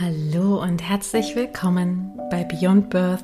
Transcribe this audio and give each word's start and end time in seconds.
Hallo 0.00 0.60
und 0.60 0.82
herzlich 0.82 1.36
willkommen 1.36 2.18
bei 2.28 2.42
Beyond 2.42 2.90
Birth, 2.90 3.22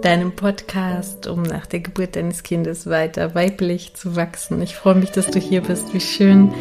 deinem 0.00 0.32
Podcast, 0.32 1.26
um 1.26 1.42
nach 1.42 1.66
der 1.66 1.80
Geburt 1.80 2.16
deines 2.16 2.42
Kindes 2.42 2.86
weiter 2.86 3.34
weiblich 3.34 3.92
zu 3.92 4.16
wachsen. 4.16 4.62
Ich 4.62 4.74
freue 4.74 4.94
mich, 4.94 5.10
dass 5.10 5.26
du 5.26 5.38
hier 5.38 5.60
bist. 5.60 5.92
Wie 5.92 6.00
schön, 6.00 6.54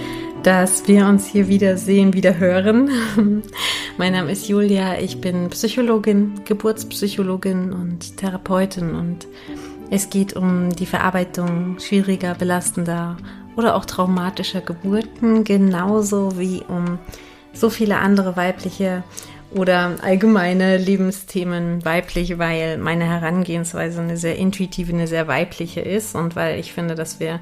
dass 0.44 0.90
wir 0.90 1.06
uns 1.06 1.26
hier 1.26 1.47
wieder 1.47 1.78
sehen, 1.78 2.12
wieder 2.13 2.38
hören. 2.38 2.92
mein 3.97 4.12
Name 4.12 4.33
ist 4.33 4.49
Julia, 4.49 4.99
ich 4.99 5.22
bin 5.22 5.49
Psychologin, 5.51 6.42
Geburtspsychologin 6.44 7.71
und 7.71 8.17
Therapeutin 8.17 8.94
und 8.94 9.26
es 9.90 10.10
geht 10.10 10.33
um 10.33 10.76
die 10.76 10.85
Verarbeitung 10.85 11.79
schwieriger, 11.79 12.35
belastender 12.35 13.15
oder 13.56 13.78
auch 13.78 13.85
traumatischer 13.85 14.60
Geburten, 14.60 15.46
genauso 15.46 16.38
wie 16.38 16.62
um 16.67 16.99
so 17.59 17.70
viele 17.70 17.98
andere 17.98 18.36
weibliche 18.36 19.04
oder 19.52 19.95
allgemeine 20.02 20.77
Lebensthemen 20.77 21.84
weiblich, 21.84 22.38
weil 22.38 22.77
meine 22.77 23.05
Herangehensweise 23.05 24.02
eine 24.02 24.17
sehr 24.17 24.38
intuitive, 24.38 24.94
eine 24.94 25.08
sehr 25.08 25.27
weibliche 25.27 25.81
ist 25.81 26.16
und 26.16 26.36
weil 26.36 26.59
ich 26.59 26.73
finde, 26.73 26.95
dass 26.95 27.20
wir 27.20 27.40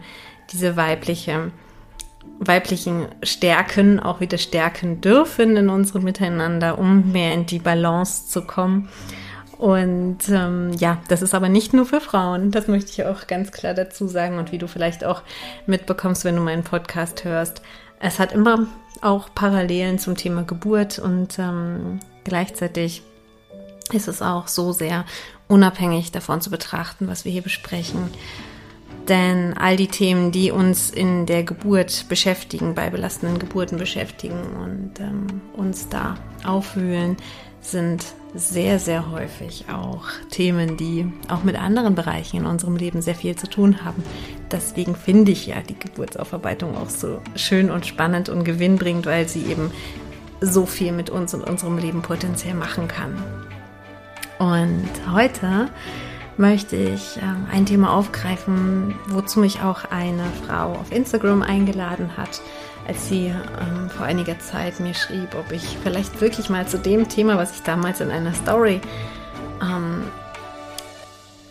diese 0.51 0.77
weibliche, 0.77 1.51
weiblichen 2.39 3.07
Stärken 3.23 3.99
auch 3.99 4.21
wieder 4.21 4.37
stärken 4.37 5.01
dürfen 5.01 5.57
in 5.57 5.69
unserem 5.69 6.03
Miteinander, 6.03 6.79
um 6.79 7.11
mehr 7.11 7.33
in 7.33 7.45
die 7.45 7.59
Balance 7.59 8.27
zu 8.27 8.43
kommen. 8.43 8.87
Und 9.57 10.19
ähm, 10.29 10.71
ja, 10.77 10.99
das 11.07 11.23
ist 11.23 11.33
aber 11.33 11.49
nicht 11.49 11.73
nur 11.73 11.87
für 11.87 11.99
Frauen. 11.99 12.51
Das 12.51 12.67
möchte 12.67 12.91
ich 12.91 13.03
auch 13.05 13.25
ganz 13.25 13.51
klar 13.51 13.73
dazu 13.73 14.07
sagen. 14.07 14.37
Und 14.37 14.51
wie 14.51 14.59
du 14.59 14.67
vielleicht 14.67 15.03
auch 15.03 15.23
mitbekommst, 15.65 16.25
wenn 16.25 16.35
du 16.35 16.41
meinen 16.41 16.63
Podcast 16.63 17.23
hörst, 17.23 17.63
es 17.99 18.19
hat 18.19 18.31
immer 18.31 18.67
auch 19.01 19.29
Parallelen 19.33 19.99
zum 19.99 20.15
Thema 20.15 20.43
Geburt 20.43 20.99
und 20.99 21.37
ähm, 21.39 21.99
gleichzeitig 22.23 23.03
ist 23.91 24.07
es 24.07 24.21
auch 24.21 24.47
so 24.47 24.71
sehr 24.71 25.05
unabhängig 25.47 26.11
davon 26.11 26.41
zu 26.41 26.49
betrachten, 26.49 27.07
was 27.07 27.25
wir 27.25 27.31
hier 27.31 27.41
besprechen. 27.41 28.09
Denn 29.07 29.55
all 29.57 29.77
die 29.77 29.87
Themen, 29.87 30.33
die 30.33 30.51
uns 30.51 30.89
in 30.89 31.25
der 31.25 31.43
Geburt 31.43 32.07
beschäftigen, 32.09 32.75
bei 32.75 32.89
belastenden 32.89 33.39
Geburten 33.39 33.77
beschäftigen 33.77 34.41
und 34.61 34.99
ähm, 34.99 35.41
uns 35.53 35.87
da 35.87 36.15
aufwühlen, 36.43 37.15
sind 37.61 38.05
sehr, 38.33 38.79
sehr 38.79 39.11
häufig 39.11 39.65
auch 39.71 40.05
Themen, 40.29 40.77
die 40.77 41.11
auch 41.27 41.43
mit 41.43 41.59
anderen 41.59 41.95
Bereichen 41.95 42.37
in 42.37 42.45
unserem 42.45 42.75
Leben 42.75 43.01
sehr 43.01 43.15
viel 43.15 43.35
zu 43.35 43.49
tun 43.49 43.83
haben. 43.83 44.03
Deswegen 44.51 44.95
finde 44.95 45.31
ich 45.31 45.47
ja 45.47 45.61
die 45.61 45.77
Geburtsaufarbeitung 45.77 46.77
auch 46.77 46.89
so 46.89 47.19
schön 47.35 47.71
und 47.71 47.85
spannend 47.85 48.29
und 48.29 48.43
gewinnbringend, 48.43 49.05
weil 49.05 49.27
sie 49.27 49.45
eben 49.45 49.71
so 50.39 50.65
viel 50.65 50.91
mit 50.91 51.09
uns 51.09 51.33
und 51.33 51.43
unserem 51.43 51.77
Leben 51.77 52.01
potenziell 52.01 52.53
machen 52.53 52.87
kann. 52.87 53.15
Und 54.39 54.89
heute 55.11 55.69
möchte 56.37 56.75
ich 56.75 57.17
äh, 57.17 57.21
ein 57.51 57.65
Thema 57.65 57.93
aufgreifen, 57.93 58.95
wozu 59.07 59.39
mich 59.39 59.61
auch 59.61 59.85
eine 59.89 60.23
Frau 60.45 60.73
auf 60.73 60.91
Instagram 60.91 61.41
eingeladen 61.41 62.15
hat, 62.15 62.41
als 62.87 63.09
sie 63.09 63.25
ähm, 63.27 63.89
vor 63.89 64.05
einiger 64.05 64.39
Zeit 64.39 64.79
mir 64.79 64.93
schrieb, 64.93 65.35
ob 65.35 65.51
ich 65.51 65.77
vielleicht 65.83 66.21
wirklich 66.21 66.49
mal 66.49 66.67
zu 66.67 66.79
dem 66.79 67.09
Thema, 67.09 67.37
was 67.37 67.53
ich 67.53 67.63
damals 67.63 67.99
in 67.99 68.09
einer 68.09 68.33
Story 68.33 68.79
ähm, 69.61 70.03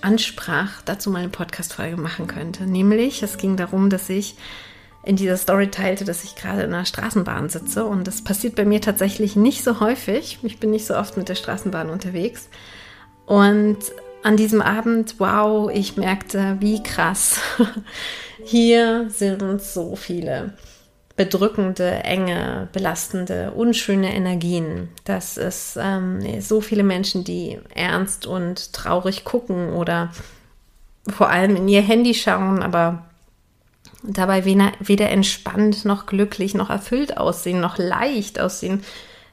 ansprach, 0.00 0.80
dazu 0.86 1.10
mal 1.10 1.18
eine 1.18 1.28
Podcast-Folge 1.28 1.98
machen 1.98 2.26
könnte. 2.26 2.64
Nämlich, 2.64 3.22
es 3.22 3.36
ging 3.36 3.56
darum, 3.56 3.90
dass 3.90 4.08
ich 4.08 4.36
in 5.02 5.16
dieser 5.16 5.36
Story 5.36 5.70
teilte, 5.70 6.04
dass 6.04 6.24
ich 6.24 6.36
gerade 6.36 6.62
in 6.62 6.72
einer 6.72 6.86
Straßenbahn 6.86 7.50
sitze 7.50 7.84
und 7.84 8.06
das 8.06 8.24
passiert 8.24 8.56
bei 8.56 8.64
mir 8.64 8.80
tatsächlich 8.80 9.36
nicht 9.36 9.62
so 9.62 9.78
häufig. 9.80 10.38
Ich 10.42 10.58
bin 10.58 10.70
nicht 10.70 10.86
so 10.86 10.96
oft 10.96 11.18
mit 11.18 11.28
der 11.28 11.34
Straßenbahn 11.34 11.90
unterwegs. 11.90 12.48
Und 13.26 13.78
an 14.22 14.36
diesem 14.36 14.62
Abend, 14.62 15.16
wow, 15.18 15.70
ich 15.72 15.96
merkte, 15.96 16.56
wie 16.60 16.82
krass. 16.82 17.40
Hier 18.44 19.10
sind 19.10 19.60
so 19.62 19.96
viele 19.96 20.54
bedrückende, 21.16 22.04
enge, 22.04 22.68
belastende, 22.72 23.52
unschöne 23.52 24.14
Energien. 24.14 24.90
Das 25.04 25.38
ist 25.38 25.78
ähm, 25.80 26.40
so 26.40 26.60
viele 26.60 26.82
Menschen, 26.82 27.24
die 27.24 27.58
ernst 27.74 28.26
und 28.26 28.72
traurig 28.74 29.24
gucken 29.24 29.72
oder 29.72 30.12
vor 31.08 31.30
allem 31.30 31.56
in 31.56 31.68
ihr 31.68 31.82
Handy 31.82 32.14
schauen, 32.14 32.62
aber 32.62 33.06
dabei 34.02 34.44
weder, 34.44 34.72
weder 34.80 35.10
entspannt 35.10 35.84
noch 35.84 36.06
glücklich 36.06 36.54
noch 36.54 36.68
erfüllt 36.68 37.16
aussehen, 37.16 37.60
noch 37.60 37.78
leicht 37.78 38.38
aussehen, 38.38 38.84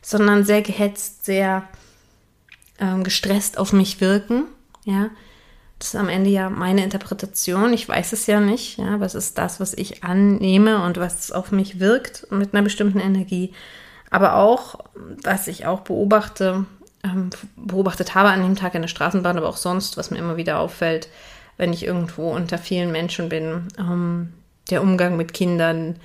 sondern 0.01 0.45
sehr 0.45 0.61
gehetzt, 0.61 1.25
sehr 1.25 1.67
ähm, 2.79 3.03
gestresst 3.03 3.57
auf 3.57 3.73
mich 3.73 3.99
wirken. 4.01 4.45
Ja, 4.85 5.09
das 5.79 5.89
ist 5.89 5.99
am 5.99 6.09
Ende 6.09 6.29
ja 6.29 6.49
meine 6.49 6.83
Interpretation. 6.83 7.73
Ich 7.73 7.89
weiß 7.89 8.13
es 8.13 8.25
ja 8.27 8.39
nicht, 8.39 8.77
ja, 8.77 8.95
aber 8.95 9.05
ist 9.05 9.37
das, 9.37 9.59
was 9.59 9.73
ich 9.73 10.03
annehme 10.03 10.83
und 10.83 10.97
was 10.97 11.31
auf 11.31 11.51
mich 11.51 11.79
wirkt 11.79 12.27
mit 12.31 12.53
einer 12.53 12.63
bestimmten 12.63 12.99
Energie. 12.99 13.53
Aber 14.09 14.35
auch, 14.35 14.79
was 15.23 15.47
ich 15.47 15.65
auch 15.65 15.81
beobachte, 15.81 16.65
ähm, 17.03 17.31
beobachtet 17.55 18.15
habe 18.15 18.29
an 18.29 18.41
dem 18.43 18.55
Tag 18.55 18.75
in 18.75 18.81
der 18.81 18.87
Straßenbahn, 18.87 19.37
aber 19.37 19.49
auch 19.49 19.57
sonst, 19.57 19.97
was 19.97 20.11
mir 20.11 20.19
immer 20.19 20.37
wieder 20.37 20.59
auffällt, 20.59 21.09
wenn 21.57 21.73
ich 21.73 21.85
irgendwo 21.85 22.31
unter 22.31 22.57
vielen 22.57 22.91
Menschen 22.91 23.29
bin, 23.29 23.67
ähm, 23.77 24.33
der 24.69 24.81
Umgang 24.81 25.17
mit 25.17 25.33
Kindern, 25.33 25.97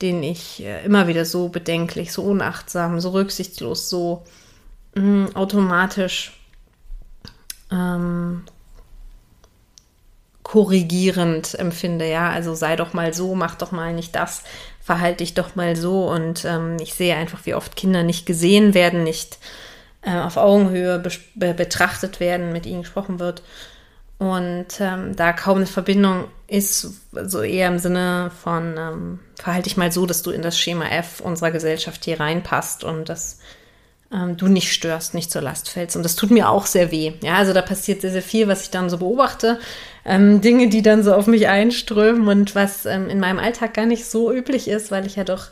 den 0.00 0.22
ich 0.22 0.64
äh, 0.64 0.84
immer 0.84 1.08
wieder 1.08 1.24
so 1.24 1.48
bedenklich, 1.48 2.12
so 2.12 2.22
unachtsam, 2.22 3.00
so 3.00 3.10
rücksichtslos, 3.10 3.90
so 3.90 4.24
mm, 4.94 5.26
automatisch 5.34 6.32
ähm, 7.70 8.44
korrigierend 10.48 11.58
empfinde, 11.58 12.08
ja, 12.08 12.30
also 12.30 12.54
sei 12.54 12.74
doch 12.74 12.94
mal 12.94 13.12
so, 13.12 13.34
mach 13.34 13.56
doch 13.56 13.70
mal 13.70 13.92
nicht 13.92 14.14
das, 14.14 14.44
verhalte 14.80 15.18
dich 15.18 15.34
doch 15.34 15.56
mal 15.56 15.76
so. 15.76 16.08
Und 16.08 16.46
ähm, 16.46 16.78
ich 16.80 16.94
sehe 16.94 17.16
einfach, 17.16 17.44
wie 17.44 17.52
oft 17.52 17.76
Kinder 17.76 18.02
nicht 18.02 18.24
gesehen 18.24 18.72
werden, 18.72 19.04
nicht 19.04 19.38
äh, 20.00 20.18
auf 20.18 20.38
Augenhöhe 20.38 21.02
be 21.34 21.52
betrachtet 21.52 22.18
werden, 22.18 22.50
mit 22.50 22.64
ihnen 22.64 22.80
gesprochen 22.80 23.20
wird. 23.20 23.42
Und 24.16 24.68
ähm, 24.80 25.14
da 25.14 25.34
kaum 25.34 25.58
eine 25.58 25.66
Verbindung 25.66 26.24
ist, 26.46 26.94
so 27.12 27.42
eher 27.42 27.68
im 27.68 27.78
Sinne 27.78 28.30
von 28.42 28.74
ähm, 28.78 29.20
verhalte 29.34 29.64
dich 29.64 29.76
mal 29.76 29.92
so, 29.92 30.06
dass 30.06 30.22
du 30.22 30.30
in 30.30 30.40
das 30.40 30.58
Schema 30.58 30.86
F 30.88 31.20
unserer 31.20 31.50
Gesellschaft 31.50 32.06
hier 32.06 32.20
reinpasst. 32.20 32.84
Und 32.84 33.10
das 33.10 33.38
ähm, 34.12 34.36
du 34.36 34.46
nicht 34.48 34.72
störst, 34.72 35.14
nicht 35.14 35.30
zur 35.30 35.42
Last 35.42 35.68
fällst. 35.68 35.96
Und 35.96 36.02
das 36.02 36.16
tut 36.16 36.30
mir 36.30 36.48
auch 36.48 36.66
sehr 36.66 36.90
weh. 36.90 37.12
Ja, 37.22 37.36
also 37.36 37.52
da 37.52 37.62
passiert 37.62 38.00
sehr, 38.00 38.12
sehr 38.12 38.22
viel, 38.22 38.48
was 38.48 38.62
ich 38.62 38.70
dann 38.70 38.90
so 38.90 38.98
beobachte. 38.98 39.58
Ähm, 40.04 40.40
Dinge, 40.40 40.68
die 40.68 40.82
dann 40.82 41.02
so 41.02 41.14
auf 41.14 41.26
mich 41.26 41.48
einströmen 41.48 42.28
und 42.28 42.54
was 42.54 42.86
ähm, 42.86 43.08
in 43.08 43.20
meinem 43.20 43.38
Alltag 43.38 43.74
gar 43.74 43.86
nicht 43.86 44.06
so 44.06 44.32
üblich 44.32 44.68
ist, 44.68 44.90
weil 44.90 45.06
ich 45.06 45.16
ja 45.16 45.24
doch 45.24 45.48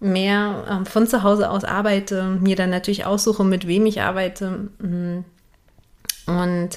mehr 0.00 0.64
ähm, 0.68 0.86
von 0.86 1.06
zu 1.06 1.22
Hause 1.22 1.48
aus 1.48 1.64
arbeite, 1.64 2.24
mir 2.40 2.56
dann 2.56 2.70
natürlich 2.70 3.06
aussuche, 3.06 3.44
mit 3.44 3.68
wem 3.68 3.86
ich 3.86 4.00
arbeite 4.00 4.68
mhm. 4.80 5.24
und 6.26 6.70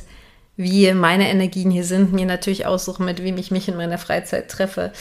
wie 0.57 0.93
meine 0.93 1.27
Energien 1.29 1.71
hier 1.71 1.83
sind, 1.83 2.13
mir 2.13 2.27
natürlich 2.27 2.67
aussuche, 2.67 3.03
mit 3.03 3.21
wem 3.23 3.37
ich 3.37 3.49
mich 3.49 3.67
in 3.67 3.75
meiner 3.75 3.97
Freizeit 3.97 4.49
treffe 4.49 4.91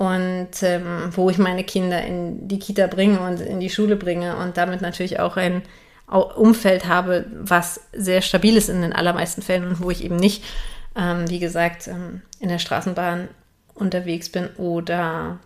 und 0.00 0.62
ähm, 0.62 1.10
wo 1.10 1.28
ich 1.28 1.36
meine 1.36 1.62
Kinder 1.62 2.02
in 2.02 2.48
die 2.48 2.58
Kita 2.58 2.86
bringe 2.86 3.20
und 3.20 3.38
in 3.38 3.60
die 3.60 3.68
Schule 3.68 3.96
bringe 3.96 4.34
und 4.38 4.56
damit 4.56 4.80
natürlich 4.80 5.20
auch 5.20 5.36
ein 5.36 5.60
Umfeld 6.06 6.86
habe, 6.86 7.26
was 7.38 7.82
sehr 7.92 8.22
stabil 8.22 8.56
ist 8.56 8.70
in 8.70 8.80
den 8.80 8.94
allermeisten 8.94 9.42
Fällen 9.42 9.68
und 9.68 9.82
wo 9.82 9.90
ich 9.90 10.02
eben 10.02 10.16
nicht, 10.16 10.42
ähm, 10.96 11.28
wie 11.28 11.38
gesagt, 11.38 11.86
ähm, 11.86 12.22
in 12.38 12.48
der 12.48 12.58
Straßenbahn 12.58 13.28
unterwegs 13.74 14.30
bin 14.30 14.48
oder 14.56 15.38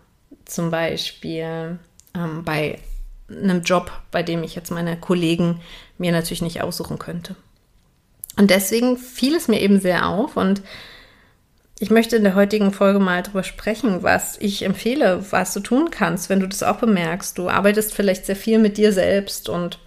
zum 0.45 0.71
Beispiel 0.71 1.77
ähm, 2.15 2.45
bei 2.45 2.79
einem 3.29 3.61
Job, 3.61 3.91
bei 4.09 4.23
dem 4.23 4.41
ich 4.41 4.55
jetzt 4.55 4.71
meine 4.71 4.95
Kollegen 4.95 5.59
mir 5.97 6.13
natürlich 6.13 6.41
nicht 6.41 6.61
aussuchen 6.61 6.97
könnte. 6.97 7.35
Und 8.37 8.51
deswegen 8.51 8.95
fiel 8.95 9.35
es 9.35 9.49
mir 9.49 9.59
eben 9.59 9.81
sehr 9.81 10.07
auf 10.07 10.37
und 10.37 10.61
ich 11.79 11.89
möchte 11.89 12.15
in 12.15 12.23
der 12.23 12.35
heutigen 12.35 12.71
Folge 12.71 12.99
mal 12.99 13.21
darüber 13.21 13.43
sprechen, 13.43 14.01
was 14.01 14.37
ich 14.39 14.63
empfehle, 14.63 15.25
was 15.31 15.53
du 15.53 15.59
tun 15.59 15.89
kannst, 15.91 16.29
wenn 16.29 16.39
du 16.39 16.47
das 16.47 16.63
auch 16.63 16.77
bemerkst. 16.77 17.37
Du 17.37 17.49
arbeitest 17.49 17.93
vielleicht 17.93 18.25
sehr 18.25 18.37
viel 18.37 18.59
mit 18.59 18.77
dir 18.77 18.93
selbst 18.93 19.49
und 19.49 19.79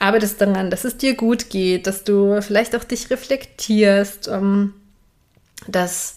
arbeitest 0.00 0.40
daran, 0.40 0.70
dass 0.70 0.84
es 0.84 0.96
dir 0.96 1.14
gut 1.14 1.50
geht, 1.50 1.86
dass 1.86 2.02
du 2.02 2.42
vielleicht 2.42 2.74
auch 2.74 2.84
dich 2.84 3.10
reflektierst, 3.10 4.28
ähm, 4.28 4.74
dass 5.68 6.16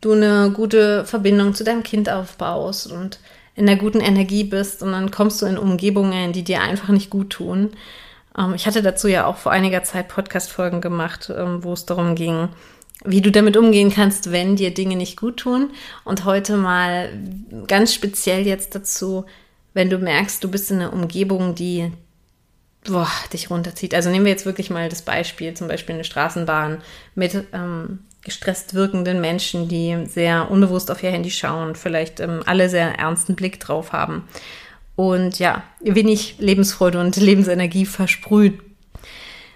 du 0.00 0.12
eine 0.12 0.52
gute 0.52 1.04
Verbindung 1.04 1.54
zu 1.54 1.64
deinem 1.64 1.82
Kind 1.82 2.08
aufbaust 2.08 2.92
und 2.92 3.18
in 3.56 3.66
der 3.66 3.76
guten 3.76 4.00
Energie 4.00 4.44
bist 4.44 4.82
und 4.82 4.92
dann 4.92 5.10
kommst 5.10 5.40
du 5.40 5.46
in 5.46 5.58
Umgebungen, 5.58 6.32
die 6.32 6.42
dir 6.42 6.60
einfach 6.60 6.88
nicht 6.88 7.10
gut 7.10 7.30
tun. 7.30 7.70
Ähm, 8.38 8.54
ich 8.54 8.66
hatte 8.66 8.82
dazu 8.82 9.08
ja 9.08 9.26
auch 9.26 9.36
vor 9.36 9.52
einiger 9.52 9.82
Zeit 9.82 10.08
Podcast-Folgen 10.08 10.80
gemacht, 10.80 11.32
ähm, 11.34 11.64
wo 11.64 11.72
es 11.72 11.86
darum 11.86 12.14
ging, 12.14 12.50
wie 13.04 13.20
du 13.20 13.30
damit 13.30 13.56
umgehen 13.56 13.90
kannst, 13.90 14.32
wenn 14.32 14.56
dir 14.56 14.72
Dinge 14.72 14.96
nicht 14.96 15.18
gut 15.18 15.38
tun. 15.38 15.70
Und 16.04 16.24
heute 16.24 16.56
mal 16.56 17.10
ganz 17.66 17.92
speziell 17.94 18.46
jetzt 18.46 18.74
dazu, 18.74 19.26
wenn 19.74 19.90
du 19.90 19.98
merkst, 19.98 20.42
du 20.42 20.50
bist 20.50 20.70
in 20.70 20.80
einer 20.80 20.92
Umgebung, 20.92 21.54
die 21.54 21.92
boah, 22.86 23.10
dich 23.32 23.50
runterzieht. 23.50 23.94
Also 23.94 24.10
nehmen 24.10 24.24
wir 24.24 24.32
jetzt 24.32 24.46
wirklich 24.46 24.70
mal 24.70 24.88
das 24.88 25.02
Beispiel, 25.02 25.54
zum 25.54 25.68
Beispiel 25.68 25.94
eine 25.94 26.04
Straßenbahn 26.04 26.82
mit 27.14 27.46
ähm, 27.52 28.00
gestresst 28.22 28.74
wirkenden 28.74 29.20
Menschen, 29.20 29.68
die 29.68 30.06
sehr 30.06 30.50
unbewusst 30.50 30.90
auf 30.90 31.02
ihr 31.02 31.10
Handy 31.10 31.30
schauen, 31.30 31.76
vielleicht 31.76 32.20
ähm, 32.20 32.42
alle 32.46 32.68
sehr 32.68 32.98
ernsten 32.98 33.34
Blick 33.34 33.60
drauf 33.60 33.92
haben 33.92 34.24
und 34.96 35.38
ja, 35.38 35.62
wenig 35.80 36.36
Lebensfreude 36.38 37.00
und 37.00 37.16
Lebensenergie 37.16 37.86
versprühen. 37.86 38.60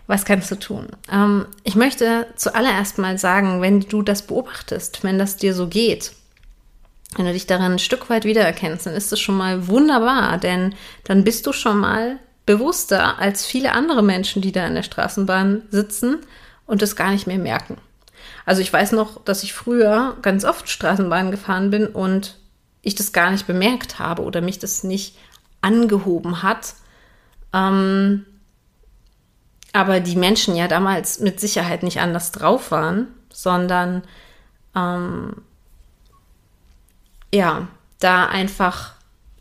Was 0.08 0.24
kannst 0.24 0.50
du 0.50 0.56
tun? 0.56 0.88
Ähm, 1.12 1.46
ich 1.62 1.76
möchte 1.76 2.26
zuallererst 2.34 2.98
mal 2.98 3.18
sagen, 3.18 3.60
wenn 3.60 3.80
du 3.80 4.02
das 4.02 4.22
beobachtest, 4.22 5.04
wenn 5.04 5.18
das 5.18 5.36
dir 5.36 5.54
so 5.54 5.68
geht, 5.68 6.12
wenn 7.16 7.26
du 7.26 7.32
dich 7.32 7.46
darin 7.46 7.72
ein 7.72 7.78
Stück 7.78 8.10
weit 8.10 8.24
wiedererkennst, 8.24 8.86
dann 8.86 8.94
ist 8.94 9.12
das 9.12 9.20
schon 9.20 9.36
mal 9.36 9.68
wunderbar, 9.68 10.38
denn 10.38 10.74
dann 11.04 11.24
bist 11.24 11.46
du 11.46 11.52
schon 11.52 11.78
mal 11.78 12.18
bewusster 12.46 13.18
als 13.18 13.44
viele 13.44 13.72
andere 13.72 14.02
Menschen, 14.02 14.40
die 14.40 14.52
da 14.52 14.66
in 14.66 14.74
der 14.74 14.82
Straßenbahn 14.82 15.64
sitzen 15.70 16.20
und 16.66 16.82
es 16.82 16.96
gar 16.96 17.10
nicht 17.10 17.26
mehr 17.26 17.38
merken. 17.38 17.76
Also 18.46 18.62
ich 18.62 18.72
weiß 18.72 18.92
noch, 18.92 19.22
dass 19.24 19.42
ich 19.42 19.52
früher 19.52 20.16
ganz 20.22 20.46
oft 20.46 20.70
Straßenbahn 20.70 21.30
gefahren 21.30 21.70
bin 21.70 21.86
und 21.86 22.38
ich 22.80 22.94
das 22.94 23.12
gar 23.12 23.30
nicht 23.30 23.46
bemerkt 23.46 23.98
habe 23.98 24.22
oder 24.22 24.40
mich 24.40 24.58
das 24.58 24.84
nicht 24.84 25.16
angehoben 25.60 26.42
hat. 26.42 26.74
Ähm, 27.52 28.24
aber 29.78 30.00
die 30.00 30.16
Menschen 30.16 30.56
ja 30.56 30.66
damals 30.66 31.20
mit 31.20 31.38
Sicherheit 31.38 31.84
nicht 31.84 32.00
anders 32.00 32.32
drauf 32.32 32.72
waren, 32.72 33.06
sondern 33.32 34.02
ähm, 34.74 35.36
ja, 37.32 37.68
da 38.00 38.26
einfach 38.26 38.94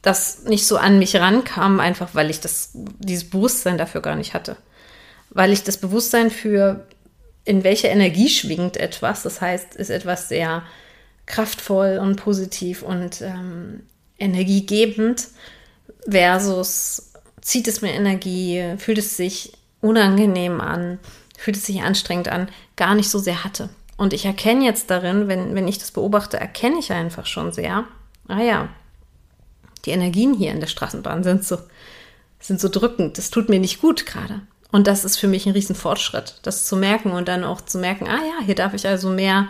das 0.03 0.43
nicht 0.43 0.67
so 0.67 0.77
an 0.77 0.99
mich 0.99 1.15
rankam, 1.15 1.79
einfach 1.79 2.09
weil 2.13 2.29
ich 2.29 2.39
das, 2.39 2.69
dieses 2.75 3.27
Bewusstsein 3.31 3.79
dafür 3.79 4.01
gar 4.01 4.15
nicht 4.15 4.35
hatte. 4.35 4.57
Weil 5.31 5.51
ich 5.51 5.63
das 5.63 5.77
Bewusstsein 5.77 6.29
für, 6.29 6.85
in 7.43 7.63
welcher 7.63 7.89
Energie 7.89 8.29
schwingt 8.29 8.77
etwas, 8.77 9.23
das 9.23 9.41
heißt, 9.41 9.75
ist 9.75 9.89
etwas 9.89 10.29
sehr 10.29 10.61
kraftvoll 11.25 11.97
und 11.99 12.17
positiv 12.17 12.83
und 12.83 13.21
ähm, 13.21 13.87
energiegebend 14.19 15.29
versus 16.07 17.11
zieht 17.41 17.67
es 17.67 17.81
mir 17.81 17.93
Energie, 17.93 18.75
fühlt 18.77 18.99
es 18.99 19.17
sich 19.17 19.53
unangenehm 19.87 20.61
an, 20.61 20.99
fühlt 21.37 21.57
es 21.57 21.65
sich 21.65 21.81
anstrengend 21.81 22.27
an, 22.27 22.49
gar 22.75 22.95
nicht 22.95 23.09
so 23.09 23.19
sehr 23.19 23.43
hatte. 23.43 23.69
Und 23.97 24.13
ich 24.13 24.25
erkenne 24.25 24.63
jetzt 24.63 24.89
darin, 24.89 25.27
wenn, 25.27 25.55
wenn 25.55 25.67
ich 25.67 25.79
das 25.79 25.91
beobachte, 25.91 26.39
erkenne 26.39 26.79
ich 26.79 26.91
einfach 26.91 27.25
schon 27.25 27.51
sehr, 27.51 27.85
ah 28.27 28.41
ja, 28.41 28.69
die 29.85 29.91
Energien 29.91 30.33
hier 30.33 30.51
in 30.51 30.59
der 30.59 30.67
Straßenbahn 30.67 31.23
sind 31.23 31.43
so, 31.43 31.57
sind 32.39 32.59
so 32.59 32.69
drückend. 32.69 33.17
Das 33.17 33.29
tut 33.31 33.49
mir 33.49 33.59
nicht 33.59 33.81
gut 33.81 34.05
gerade. 34.05 34.41
Und 34.71 34.85
das 34.85 35.05
ist 35.05 35.17
für 35.17 35.27
mich 35.27 35.45
ein 35.45 35.53
riesen 35.53 35.75
Fortschritt, 35.75 36.39
das 36.43 36.65
zu 36.65 36.75
merken 36.75 37.11
und 37.11 37.27
dann 37.27 37.43
auch 37.43 37.61
zu 37.61 37.77
merken, 37.77 38.07
ah 38.07 38.19
ja, 38.19 38.45
hier 38.45 38.55
darf 38.55 38.73
ich 38.73 38.85
also 38.85 39.09
mehr 39.09 39.47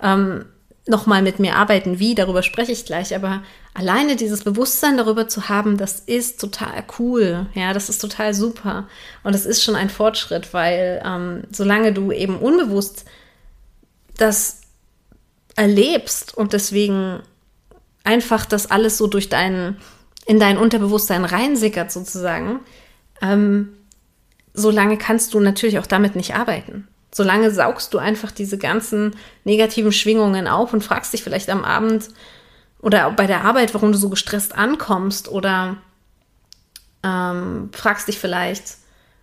ähm, 0.00 0.44
nochmal 0.86 1.22
mit 1.22 1.38
mir 1.38 1.56
arbeiten. 1.56 1.98
Wie, 1.98 2.14
darüber 2.14 2.42
spreche 2.42 2.72
ich 2.72 2.84
gleich. 2.84 3.14
Aber 3.14 3.42
alleine 3.74 4.16
dieses 4.16 4.44
Bewusstsein 4.44 4.96
darüber 4.96 5.28
zu 5.28 5.48
haben, 5.48 5.76
das 5.76 6.00
ist 6.00 6.40
total 6.40 6.84
cool. 6.98 7.46
Ja, 7.54 7.72
das 7.72 7.88
ist 7.88 8.00
total 8.00 8.34
super. 8.34 8.88
Und 9.22 9.34
das 9.34 9.46
ist 9.46 9.62
schon 9.62 9.76
ein 9.76 9.90
Fortschritt, 9.90 10.52
weil 10.52 11.02
ähm, 11.04 11.44
solange 11.50 11.92
du 11.92 12.12
eben 12.12 12.38
unbewusst 12.38 13.04
das 14.16 14.60
erlebst 15.56 16.36
und 16.36 16.52
deswegen 16.52 17.20
einfach 18.04 18.46
das 18.46 18.70
alles 18.70 18.98
so 18.98 19.06
durch 19.06 19.28
deinen, 19.28 19.76
in 20.26 20.40
dein 20.40 20.58
Unterbewusstsein 20.58 21.24
reinsickert 21.24 21.92
sozusagen, 21.92 22.60
ähm, 23.22 23.76
solange 24.54 24.96
kannst 24.96 25.34
du 25.34 25.40
natürlich 25.40 25.78
auch 25.78 25.86
damit 25.86 26.16
nicht 26.16 26.34
arbeiten. 26.34 26.88
Solange 27.12 27.50
saugst 27.50 27.92
du 27.92 27.98
einfach 27.98 28.30
diese 28.30 28.56
ganzen 28.56 29.16
negativen 29.44 29.92
Schwingungen 29.92 30.46
auf 30.46 30.72
und 30.72 30.84
fragst 30.84 31.12
dich 31.12 31.22
vielleicht 31.22 31.50
am 31.50 31.64
Abend 31.64 32.08
oder 32.80 33.10
bei 33.10 33.26
der 33.26 33.44
Arbeit, 33.44 33.74
warum 33.74 33.92
du 33.92 33.98
so 33.98 34.08
gestresst 34.08 34.56
ankommst 34.56 35.28
oder 35.28 35.76
ähm, 37.02 37.70
fragst 37.72 38.08
dich 38.08 38.18
vielleicht 38.18 38.76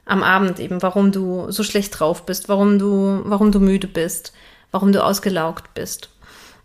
am 0.06 0.24
Abend 0.24 0.60
eben, 0.60 0.81
warum 0.81 1.12
du 1.12 1.51
so 1.51 1.63
schlecht 1.63 2.00
drauf 2.00 2.25
bist, 2.25 2.50
warum 2.50 2.80
du, 2.80 3.22
warum 3.25 3.51
du 3.51 3.60
müde 3.60 3.88
bist, 3.88 4.33
warum 4.72 4.92
du 4.92 5.04
ausgelaugt 5.04 5.74
bist. 5.74 6.10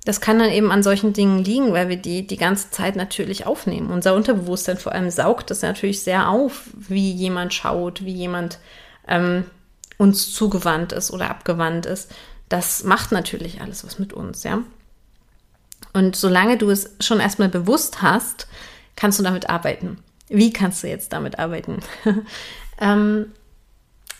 Das 0.05 0.21
kann 0.21 0.39
dann 0.41 0.51
eben 0.51 0.73
an 0.73 0.83
solchen 0.83 1.13
Dingen 1.13 1.45
liegen, 1.45 1.73
weil 1.73 1.89
wir 1.89 1.97
die 1.97 2.27
die 2.27 2.37
ganze 2.37 2.71
Zeit 2.71 2.97
natürlich 2.97 3.47
aufnehmen. 3.47 3.91
Unser 3.91 4.15
Unterbewusstsein 4.15 4.77
vor 4.77 4.93
allem 4.93 5.11
saugt 5.11 5.51
das 5.51 5.63
natürlich 5.63 6.03
sehr 6.03 6.29
auf, 6.29 6.65
wie 6.75 7.13
jemand 7.13 7.55
schaut, 7.55 8.05
wie 8.05 8.13
jemand 8.13 8.59
ähm, 9.07 9.45
uns 10.03 10.35
zugewandt 10.35 10.93
ist 10.93 11.13
oder 11.13 11.31
abgewandt 11.31 11.87
ist. 11.87 12.11
Das 12.49 12.83
macht 12.83 13.13
natürlich 13.13 13.61
alles 13.61 13.87
was 13.87 14.01
mit 14.01 14.13
uns, 14.13 14.43
ja. 14.43 14.65
Und 15.93 16.17
solange 16.17 16.59
du 16.59 16.71
es 16.71 16.91
schon 16.99 17.21
erstmal 17.21 17.49
bewusst 17.49 18.03
hast, 18.03 18.49
kannst 18.97 19.21
du 19.21 19.23
damit 19.23 19.49
arbeiten. 19.49 19.99
Wie 20.29 20.53
kannst 20.53 20.83
du 20.83 20.89
jetzt 20.89 21.13
damit 21.13 21.39
arbeiten? 21.39 21.79
ähm, 22.81 23.27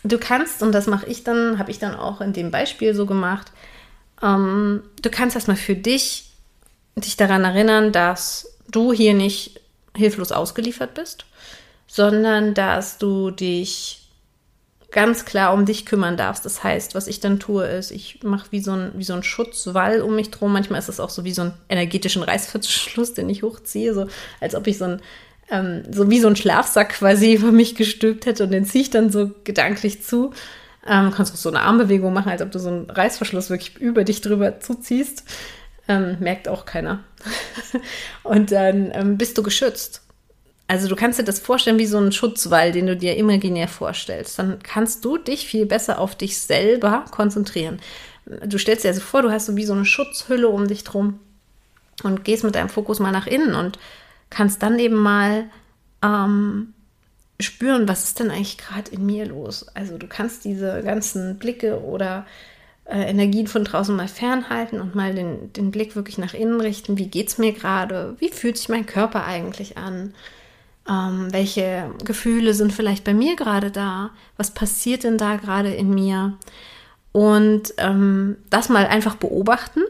du 0.05 0.17
kannst, 0.17 0.63
und 0.63 0.71
das 0.71 0.87
mache 0.87 1.07
ich 1.07 1.25
dann, 1.25 1.59
habe 1.59 1.69
ich 1.69 1.79
dann 1.79 1.95
auch 1.95 2.21
in 2.21 2.31
dem 2.31 2.49
Beispiel 2.49 2.95
so 2.95 3.05
gemacht, 3.05 3.51
ähm, 4.21 4.83
du 5.01 5.09
kannst 5.09 5.35
erstmal 5.35 5.57
für 5.57 5.75
dich 5.75 6.29
dich 6.95 7.17
daran 7.17 7.43
erinnern, 7.43 7.91
dass 7.91 8.55
du 8.69 8.93
hier 8.93 9.15
nicht 9.15 9.59
hilflos 9.97 10.31
ausgeliefert 10.31 10.93
bist, 10.93 11.25
sondern 11.87 12.53
dass 12.53 12.99
du 12.99 13.31
dich 13.31 14.02
ganz 14.93 15.25
klar 15.25 15.53
um 15.53 15.65
dich 15.65 15.85
kümmern 15.85 16.15
darfst. 16.15 16.45
Das 16.45 16.63
heißt, 16.63 16.95
was 16.95 17.07
ich 17.07 17.19
dann 17.19 17.39
tue, 17.39 17.65
ist, 17.65 17.91
ich 17.91 18.23
mache 18.23 18.47
wie, 18.51 18.61
so 18.61 18.71
ein, 18.71 18.91
wie 18.95 19.03
so 19.03 19.13
ein 19.13 19.23
Schutzwall 19.23 20.01
um 20.01 20.15
mich 20.15 20.31
drum. 20.31 20.53
Manchmal 20.53 20.79
ist 20.79 20.87
es 20.87 21.01
auch 21.01 21.09
so 21.09 21.25
wie 21.25 21.33
so 21.33 21.41
ein 21.41 21.53
energetischen 21.67 22.23
Reißverschluss, 22.23 23.13
den 23.13 23.27
ich 23.29 23.43
hochziehe, 23.43 23.93
so 23.93 24.07
als 24.39 24.55
ob 24.55 24.67
ich 24.67 24.77
so 24.77 24.85
ein 24.85 25.01
ähm, 25.49 25.83
so 25.91 26.09
wie 26.09 26.21
so 26.21 26.27
ein 26.27 26.37
Schlafsack 26.37 26.93
quasi 26.93 27.33
über 27.35 27.51
mich 27.51 27.75
gestülpt 27.75 28.25
hätte 28.25 28.45
und 28.45 28.51
den 28.51 28.65
ziehe 28.65 28.83
ich 28.83 28.89
dann 28.89 29.11
so 29.11 29.31
gedanklich 29.43 30.03
zu. 30.03 30.31
Ähm, 30.87 31.11
kannst 31.11 31.33
auch 31.33 31.37
so 31.37 31.49
eine 31.49 31.61
Armbewegung 31.61 32.13
machen, 32.13 32.29
als 32.29 32.41
ob 32.41 32.51
du 32.51 32.59
so 32.59 32.69
einen 32.69 32.89
Reißverschluss 32.89 33.49
wirklich 33.49 33.77
über 33.77 34.03
dich 34.03 34.21
drüber 34.21 34.59
zuziehst. 34.59 35.23
Ähm, 35.87 36.17
merkt 36.19 36.47
auch 36.47 36.65
keiner. 36.65 37.03
und 38.23 38.51
dann 38.51 38.91
ähm, 38.93 39.17
bist 39.17 39.37
du 39.37 39.43
geschützt. 39.43 40.01
Also 40.67 40.87
du 40.87 40.95
kannst 40.95 41.19
dir 41.19 41.23
das 41.23 41.39
vorstellen 41.39 41.77
wie 41.77 41.85
so 41.85 41.97
einen 41.97 42.11
Schutzwall, 42.11 42.71
den 42.71 42.87
du 42.87 42.95
dir 42.95 43.17
imaginär 43.17 43.67
vorstellst. 43.67 44.39
Dann 44.39 44.59
kannst 44.63 45.03
du 45.03 45.17
dich 45.17 45.45
viel 45.45 45.65
besser 45.65 45.99
auf 45.99 46.15
dich 46.15 46.37
selber 46.39 47.05
konzentrieren. 47.11 47.79
Du 48.45 48.57
stellst 48.57 48.85
dir 48.85 48.89
also 48.89 49.01
vor, 49.01 49.21
du 49.21 49.31
hast 49.31 49.47
so 49.47 49.55
wie 49.57 49.65
so 49.65 49.73
eine 49.73 49.85
Schutzhülle 49.85 50.47
um 50.47 50.67
dich 50.67 50.83
drum 50.83 51.19
und 52.03 52.23
gehst 52.23 52.43
mit 52.43 52.55
deinem 52.55 52.69
Fokus 52.69 52.99
mal 52.99 53.11
nach 53.11 53.27
innen 53.27 53.55
und 53.55 53.77
kannst 54.29 54.63
dann 54.63 54.79
eben 54.79 54.95
mal 54.95 55.45
ähm, 56.01 56.73
spüren, 57.39 57.87
was 57.87 58.05
ist 58.05 58.19
denn 58.19 58.31
eigentlich 58.31 58.57
gerade 58.57 58.91
in 58.91 59.05
mir 59.05 59.25
los. 59.25 59.67
Also 59.73 59.97
du 59.97 60.07
kannst 60.07 60.45
diese 60.45 60.81
ganzen 60.81 61.37
Blicke 61.37 61.81
oder 61.81 62.25
äh, 62.85 63.09
Energien 63.09 63.47
von 63.47 63.63
draußen 63.63 63.95
mal 63.95 64.07
fernhalten 64.07 64.81
und 64.81 64.95
mal 64.95 65.13
den, 65.13 65.51
den 65.53 65.71
Blick 65.71 65.95
wirklich 65.95 66.17
nach 66.17 66.33
innen 66.33 66.61
richten. 66.61 66.97
Wie 66.97 67.07
geht 67.07 67.27
es 67.27 67.37
mir 67.37 67.51
gerade? 67.51 68.15
Wie 68.19 68.29
fühlt 68.29 68.57
sich 68.57 68.69
mein 68.69 68.85
Körper 68.85 69.25
eigentlich 69.25 69.77
an? 69.77 70.13
Ähm, 70.89 71.27
welche 71.31 71.91
Gefühle 72.03 72.53
sind 72.53 72.73
vielleicht 72.73 73.03
bei 73.03 73.13
mir 73.13 73.35
gerade 73.35 73.71
da? 73.71 74.11
Was 74.37 74.51
passiert 74.51 75.03
denn 75.03 75.17
da 75.17 75.37
gerade 75.37 75.73
in 75.73 75.89
mir? 75.89 76.37
Und 77.11 77.73
ähm, 77.77 78.37
das 78.49 78.69
mal 78.69 78.85
einfach 78.87 79.15
beobachten. 79.15 79.81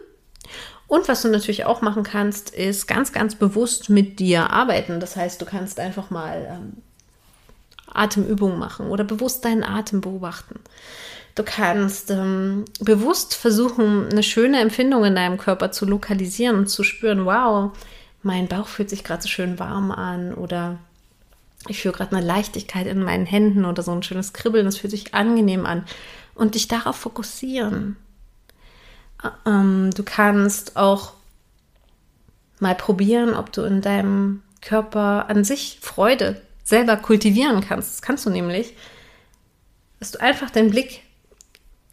Und 0.88 1.08
was 1.08 1.24
du 1.24 1.30
natürlich 1.30 1.66
auch 1.66 1.82
machen 1.82 2.04
kannst, 2.04 2.52
ist 2.52 2.88
ganz, 2.88 3.12
ganz 3.12 3.36
bewusst 3.36 3.90
mit 3.90 4.20
dir 4.20 4.52
arbeiten. 4.52 5.00
Das 5.00 5.16
heißt, 5.16 5.42
du 5.42 5.46
kannst 5.46 5.80
einfach 5.80 6.12
mal 6.12 6.48
ähm, 6.48 6.84
Atemübungen 7.92 8.60
machen 8.60 8.88
oder 8.88 9.04
bewusst 9.04 9.46
deinen 9.46 9.64
Atem 9.64 10.02
beobachten. 10.02 10.60
Du 11.36 11.44
kannst 11.44 12.12
ähm, 12.12 12.66
bewusst 12.80 13.34
versuchen, 13.34 14.10
eine 14.12 14.22
schöne 14.22 14.60
Empfindung 14.60 15.04
in 15.04 15.16
deinem 15.16 15.38
Körper 15.38 15.72
zu 15.72 15.86
lokalisieren 15.86 16.58
und 16.58 16.68
zu 16.68 16.84
spüren, 16.84 17.26
wow, 17.26 17.72
mein 18.24 18.48
Bauch 18.48 18.68
fühlt 18.68 18.90
sich 18.90 19.04
gerade 19.04 19.22
so 19.22 19.28
schön 19.28 19.60
warm 19.60 19.92
an 19.92 20.34
oder 20.34 20.80
ich 21.68 21.82
fühle 21.82 21.94
gerade 21.94 22.16
eine 22.16 22.26
Leichtigkeit 22.26 22.88
in 22.88 23.04
meinen 23.04 23.26
Händen 23.26 23.66
oder 23.66 23.84
so 23.84 23.92
ein 23.92 24.04
schönes 24.04 24.34
Kribbeln, 24.34 24.66
das 24.66 24.78
fühlt 24.78 24.92
sich 24.92 25.14
angenehm 25.14 25.66
an. 25.66 25.86
Und 26.36 26.56
dich 26.56 26.68
darauf 26.68 26.96
fokussieren. 26.96 27.96
Ähm, 29.46 29.92
du 29.96 30.04
kannst 30.04 30.76
auch 30.76 31.14
mal 32.60 32.76
probieren, 32.76 33.36
ob 33.36 33.52
du 33.52 33.62
in 33.62 33.82
deinem 33.82 34.42
Körper 34.62 35.30
an 35.30 35.44
sich 35.44 35.78
Freude 35.82 36.42
selber 36.64 36.98
kultivieren 36.98 37.62
kannst. 37.62 37.92
Das 37.92 38.02
kannst 38.02 38.26
du 38.26 38.30
nämlich, 38.30 38.74
dass 40.00 40.12
du 40.12 40.22
einfach 40.22 40.50
deinen 40.50 40.72
Blick 40.72 41.04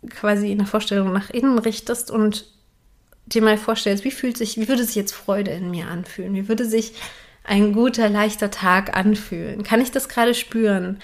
quasi 0.09 0.51
in 0.51 0.59
der 0.59 0.67
Vorstellung 0.67 1.13
nach 1.13 1.31
innen 1.31 1.59
richtest 1.59 2.11
und 2.11 2.47
dir 3.31 3.43
mal 3.43 3.59
vorstellst, 3.59 4.05
wie 4.05 4.11
fühlt 4.11 4.37
sich, 4.37 4.57
wie 4.57 4.69
würde 4.69 4.85
sich 4.85 4.97
jetzt 4.97 5.13
Freude 5.13 5.51
in 5.51 5.71
mir 5.71 5.89
anfühlen? 5.89 6.35
Wie 6.35 6.49
würde 6.49 6.65
sich 6.65 6.95
ein 7.45 7.73
guter, 7.73 8.09
leichter 8.09 8.51
Tag 8.51 8.97
anfühlen? 8.97 9.63
Kann 9.63 9.81
ich 9.81 9.91
das 9.91 10.09
gerade 10.09 10.35
spüren? 10.35 11.01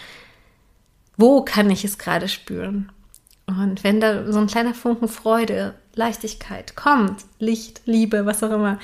Wo 1.16 1.42
kann 1.42 1.70
ich 1.70 1.84
es 1.84 1.98
gerade 1.98 2.28
spüren? 2.28 2.92
Und 3.46 3.84
wenn 3.84 4.00
da 4.00 4.30
so 4.30 4.38
ein 4.38 4.48
kleiner 4.48 4.74
Funken 4.74 5.08
Freude, 5.08 5.74
Leichtigkeit 5.94 6.76
kommt, 6.76 7.24
Licht, 7.38 7.82
Liebe, 7.86 8.26
was 8.26 8.42
auch 8.42 8.50
immer, 8.50 8.78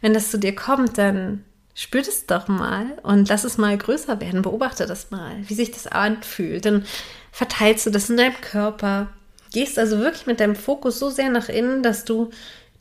wenn 0.00 0.12
das 0.12 0.30
zu 0.30 0.38
dir 0.38 0.54
kommt, 0.54 0.98
dann 0.98 1.44
spür 1.74 2.02
das 2.02 2.26
doch 2.26 2.48
mal 2.48 2.98
und 3.04 3.28
lass 3.28 3.44
es 3.44 3.56
mal 3.56 3.78
größer 3.78 4.20
werden. 4.20 4.42
Beobachte 4.42 4.86
das 4.86 5.10
mal, 5.10 5.36
wie 5.46 5.54
sich 5.54 5.70
das 5.70 5.86
anfühlt. 5.86 6.64
Dann 6.64 6.84
verteilst 7.30 7.86
du 7.86 7.90
das 7.90 8.10
in 8.10 8.16
deinem 8.16 8.40
Körper. 8.40 9.08
Gehst 9.52 9.78
also 9.78 9.98
wirklich 9.98 10.26
mit 10.26 10.40
deinem 10.40 10.56
Fokus 10.56 10.98
so 10.98 11.08
sehr 11.08 11.30
nach 11.30 11.48
innen, 11.48 11.82
dass 11.82 12.04
du 12.04 12.30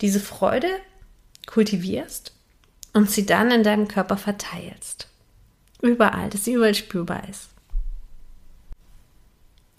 diese 0.01 0.20
Freude 0.20 0.70
kultivierst 1.46 2.34
und 2.94 3.10
sie 3.10 3.25
dann 3.25 3.51
in 3.51 3.63
deinem 3.63 3.88
Körper 3.88 4.18
verteilst. 4.18 5.08
Überall, 5.82 6.30
dass 6.30 6.46
sie 6.46 6.54
überall 6.54 6.75
spürbar 6.75 7.27
ist. 7.30 7.50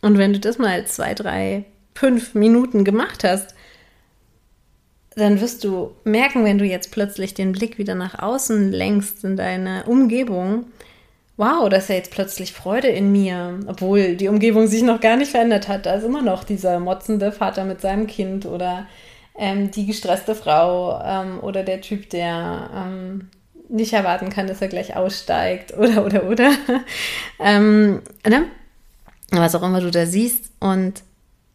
Und 0.01 0.19
wenn 0.19 0.33
du 0.33 0.39
das 0.39 0.59
mal 0.59 0.87
zwei, 0.87 1.15
drei, 1.15 1.65
fünf 1.95 2.35
Minuten 2.35 2.85
gemacht 2.85 3.25
hast, 3.25 3.55
dann 5.17 5.41
wirst 5.41 5.65
du 5.65 5.97
merken, 6.05 6.45
wenn 6.45 6.59
du 6.59 6.65
jetzt 6.65 6.93
plötzlich 6.93 7.35
den 7.35 7.53
Blick 7.53 7.79
wieder 7.79 7.97
nach 7.97 8.21
außen 8.21 8.71
lenkst 8.71 9.25
in 9.25 9.37
deine 9.37 9.85
Umgebung, 9.85 10.67
wow, 11.37 11.69
da 11.69 11.79
ist 11.79 11.89
ja 11.89 11.97
jetzt 11.97 12.13
plötzlich 12.13 12.53
Freude 12.53 12.89
in 12.89 13.11
mir, 13.11 13.59
obwohl 13.67 14.17
die 14.17 14.29
Umgebung 14.29 14.67
sich 14.67 14.83
noch 14.83 15.01
gar 15.01 15.17
nicht 15.17 15.31
verändert 15.31 15.69
hat. 15.69 15.87
Da 15.87 15.95
ist 15.95 16.05
immer 16.05 16.23
noch 16.23 16.45
dieser 16.45 16.79
motzende 16.79 17.33
Vater 17.33 17.65
mit 17.65 17.81
seinem 17.81 18.07
Kind 18.07 18.47
oder 18.47 18.87
ähm, 19.39 19.71
die 19.71 19.87
gestresste 19.87 20.35
Frau 20.35 21.01
ähm, 21.03 21.41
oder 21.41 21.63
der 21.63 21.81
Typ, 21.81 22.11
der 22.11 22.71
ähm, 22.75 23.31
nicht 23.69 23.93
erwarten 23.93 24.31
kann, 24.31 24.47
dass 24.47 24.61
er 24.61 24.69
gleich 24.69 24.97
aussteigt 24.97 25.77
oder, 25.79 26.05
oder, 26.05 26.25
oder. 26.25 26.53
ähm, 27.39 28.03
ne? 28.27 28.47
Was 29.31 29.55
auch 29.55 29.63
immer 29.63 29.81
du 29.81 29.91
da 29.91 30.07
siehst 30.07 30.51
und 30.59 31.03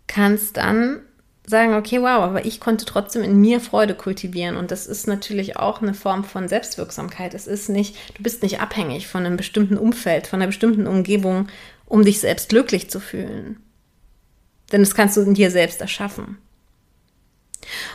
kannst 0.07 0.57
dann 0.57 1.01
sagen, 1.45 1.73
okay, 1.73 1.99
wow, 1.99 2.21
aber 2.21 2.45
ich 2.45 2.59
konnte 2.59 2.85
trotzdem 2.85 3.23
in 3.23 3.41
mir 3.41 3.59
Freude 3.59 3.95
kultivieren 3.95 4.55
und 4.55 4.71
das 4.71 4.87
ist 4.87 5.07
natürlich 5.07 5.57
auch 5.57 5.81
eine 5.81 5.93
Form 5.93 6.23
von 6.23 6.47
Selbstwirksamkeit. 6.47 7.33
Es 7.33 7.47
ist 7.47 7.67
nicht, 7.67 7.97
du 8.15 8.23
bist 8.23 8.43
nicht 8.43 8.61
abhängig 8.61 9.07
von 9.07 9.25
einem 9.25 9.35
bestimmten 9.35 9.77
Umfeld, 9.77 10.27
von 10.27 10.39
einer 10.39 10.47
bestimmten 10.47 10.87
Umgebung, 10.87 11.47
um 11.85 12.05
dich 12.05 12.21
selbst 12.21 12.49
glücklich 12.49 12.89
zu 12.89 12.99
fühlen. 13.01 13.57
Denn 14.71 14.81
das 14.81 14.95
kannst 14.95 15.17
du 15.17 15.21
in 15.21 15.33
dir 15.33 15.51
selbst 15.51 15.81
erschaffen. 15.81 16.37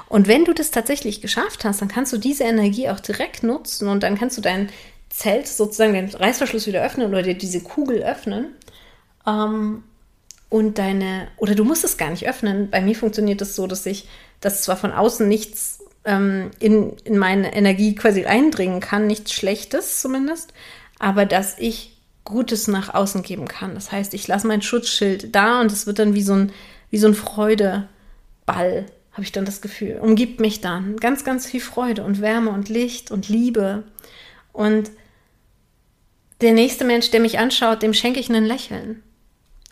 Und 0.09 0.29
wenn 0.29 0.45
du 0.45 0.53
das 0.53 0.71
tatsächlich 0.71 1.21
geschafft 1.21 1.65
hast, 1.65 1.81
dann 1.81 1.89
kannst 1.89 2.13
du 2.13 2.19
diese 2.19 2.45
Energie 2.45 2.89
auch 2.89 3.01
direkt 3.01 3.43
nutzen 3.43 3.89
und 3.89 4.03
dann 4.03 4.19
kannst 4.19 4.37
du 4.37 4.41
dein 4.41 4.69
Zelt 5.11 5.49
sozusagen 5.49 5.95
den 5.95 6.09
Reißverschluss 6.09 6.67
wieder 6.67 6.85
öffnen 6.85 7.09
oder 7.09 7.23
dir 7.23 7.35
diese 7.35 7.61
Kugel 7.61 8.03
öffnen. 8.03 8.55
Ähm, 9.27 9.83
und 10.51 10.79
deine, 10.79 11.29
oder 11.37 11.55
du 11.55 11.65
musst 11.65 11.85
es 11.85 11.97
gar 11.97 12.11
nicht 12.11 12.27
öffnen. 12.29 12.71
Bei 12.71 12.81
mir 12.81 12.95
funktioniert 12.95 13.41
es 13.43 13.49
das 13.49 13.57
so, 13.57 13.67
dass 13.67 13.85
ich, 13.87 14.09
dass 14.41 14.63
zwar 14.63 14.77
von 14.77 14.93
außen 14.93 15.29
nichts 15.29 15.81
ähm, 16.05 16.51
in, 16.59 16.97
in 17.05 17.19
meine 17.19 17.55
Energie 17.55 17.95
quasi 17.95 18.25
eindringen 18.25 18.81
kann, 18.81 19.07
nichts 19.07 19.33
Schlechtes 19.33 20.01
zumindest, 20.01 20.55
aber 20.99 21.27
dass 21.27 21.59
ich 21.59 21.99
Gutes 22.25 22.69
nach 22.69 22.95
außen 22.95 23.23
geben 23.23 23.49
kann. 23.49 23.75
Das 23.75 23.93
heißt, 23.93 24.15
ich 24.15 24.27
lasse 24.29 24.47
mein 24.47 24.63
Schutzschild 24.63 25.35
da 25.35 25.61
und 25.61 25.73
es 25.73 25.87
wird 25.87 25.99
dann 25.99 26.15
wie 26.15 26.23
so 26.23 26.35
ein, 26.35 26.53
wie 26.91 26.99
so 26.99 27.09
ein 27.09 27.15
Freudeball 27.15 28.87
habe 29.19 29.25
ich 29.25 29.33
dann 29.33 29.45
das 29.45 29.61
Gefühl, 29.61 29.99
umgibt 30.01 30.39
mich 30.39 30.61
dann 30.61 30.97
ganz, 30.97 31.25
ganz 31.25 31.45
viel 31.45 31.61
Freude 31.61 32.05
und 32.05 32.21
Wärme 32.21 32.51
und 32.51 32.69
Licht 32.69 33.11
und 33.11 33.29
Liebe. 33.29 33.83
Und 34.53 34.93
der 36.41 36.53
nächste 36.53 36.85
Mensch, 36.85 37.11
der 37.11 37.19
mich 37.19 37.41
anschaut, 37.41 37.83
dem 37.83 37.95
schenke 37.95 38.21
ich 38.21 38.31
ein 38.31 38.45
Lächeln. 38.45 39.03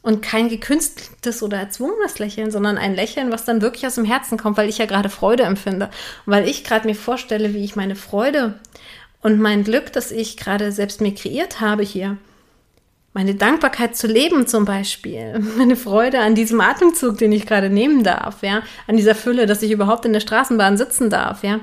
Und 0.03 0.21
kein 0.21 0.49
gekünsteltes 0.49 1.45
oder 1.45 1.59
erzwungenes 1.59 2.19
Lächeln, 2.19 2.51
sondern 2.51 2.77
ein 2.77 2.97
Lächeln, 2.97 3.31
was 3.31 3.45
dann 3.45 3.63
wirklich 3.63 3.87
aus 3.87 3.95
dem 3.95 4.05
Herzen 4.05 4.37
kommt, 4.37 4.57
weil 4.57 4.69
ich 4.69 4.79
ja 4.79 4.87
gerade 4.87 5.11
Freude 5.11 5.45
empfinde. 5.45 5.91
Und 6.27 6.33
weil 6.33 6.49
ich 6.49 6.65
gerade 6.65 6.89
mir 6.89 6.97
vorstelle, 6.97 7.55
wie 7.55 7.63
ich 7.63 7.77
meine 7.77 7.95
Freude 7.95 8.59
und 9.23 9.39
mein 9.39 9.63
Glück, 9.63 9.93
das 9.93 10.11
ich 10.11 10.37
gerade 10.37 10.73
selbst 10.73 11.01
mir 11.01 11.15
kreiert 11.15 11.61
habe 11.61 11.85
hier, 11.85 12.17
meine 13.17 13.35
Dankbarkeit 13.35 13.97
zu 13.97 14.09
leben 14.09 14.47
zum 14.47 14.67
Beispiel, 14.67 15.39
meine 15.57 15.77
Freude 15.77 16.21
an 16.21 16.35
diesem 16.35 16.61
Atemzug, 16.61 17.17
den 17.17 17.33
ich 17.33 17.47
gerade 17.47 17.71
nehmen 17.71 18.05
darf, 18.05 18.43
ja, 18.43 18.63
an 18.87 18.99
dieser 18.99 19.15
Fülle, 19.15 19.47
dass 19.47 19.63
ich 19.63 19.71
überhaupt 19.71 20.05
in 20.05 20.13
der 20.13 20.21
Straßenbahn 20.21 20.77
sitzen 20.77 21.09
darf, 21.09 21.43
ja, 21.43 21.61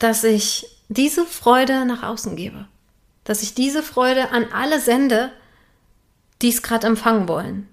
dass 0.00 0.24
ich 0.24 0.66
diese 0.88 1.24
Freude 1.24 1.84
nach 1.84 2.02
außen 2.02 2.34
gebe, 2.34 2.66
dass 3.22 3.44
ich 3.44 3.54
diese 3.54 3.84
Freude 3.84 4.32
an 4.32 4.46
alle 4.52 4.80
sende, 4.80 5.30
die 6.42 6.48
es 6.48 6.60
gerade 6.60 6.88
empfangen 6.88 7.28
wollen. 7.28 7.68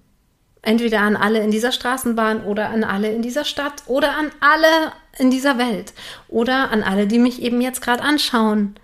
Entweder 0.62 1.00
an 1.00 1.16
alle 1.16 1.40
in 1.40 1.50
dieser 1.50 1.72
Straßenbahn 1.72 2.44
oder 2.44 2.70
an 2.70 2.84
alle 2.84 3.10
in 3.10 3.22
dieser 3.22 3.44
Stadt 3.44 3.82
oder 3.86 4.16
an 4.16 4.30
alle 4.38 4.92
in 5.18 5.32
dieser 5.32 5.58
Welt 5.58 5.92
oder 6.28 6.70
an 6.70 6.84
alle, 6.84 7.08
die 7.08 7.18
mich 7.18 7.42
eben 7.42 7.60
jetzt 7.60 7.82
gerade 7.82 8.04
anschauen 8.04 8.78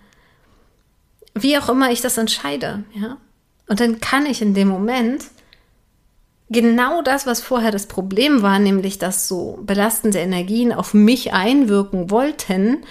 wie 1.35 1.59
auch 1.59 1.69
immer 1.69 1.91
ich 1.91 2.01
das 2.01 2.17
entscheide, 2.17 2.85
ja. 2.95 3.19
Und 3.67 3.81
dann 3.81 4.01
kann 4.01 4.27
ich 4.27 4.43
in 4.43 4.55
dem 4.55 4.69
Moment 4.69 5.25
genau 6.51 7.03
das, 7.03 7.27
was 7.27 7.41
vorher 7.41 7.71
das 7.71 7.87
Problem 7.87 8.43
war, 8.43 8.59
nämlich 8.59 8.99
dass 8.99 9.27
so 9.27 9.59
belastende 9.63 10.19
Energien 10.19 10.73
auf 10.73 10.95
mich 10.95 11.33
einwirken 11.33 12.11
wollten, 12.11 12.85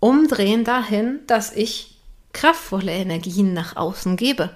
umdrehen 0.00 0.64
dahin, 0.64 1.20
dass 1.26 1.52
ich 1.52 1.96
kraftvolle 2.32 2.92
Energien 2.92 3.54
nach 3.54 3.76
außen 3.76 4.16
gebe. 4.16 4.50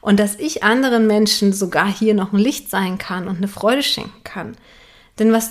Und 0.00 0.20
dass 0.20 0.36
ich 0.38 0.62
anderen 0.62 1.06
Menschen 1.06 1.52
sogar 1.52 1.92
hier 1.92 2.14
noch 2.14 2.32
ein 2.32 2.38
Licht 2.38 2.70
sein 2.70 2.98
kann 2.98 3.26
und 3.26 3.38
eine 3.38 3.48
Freude 3.48 3.82
schenken 3.82 4.22
kann. 4.22 4.56
Denn 5.18 5.32
was 5.32 5.50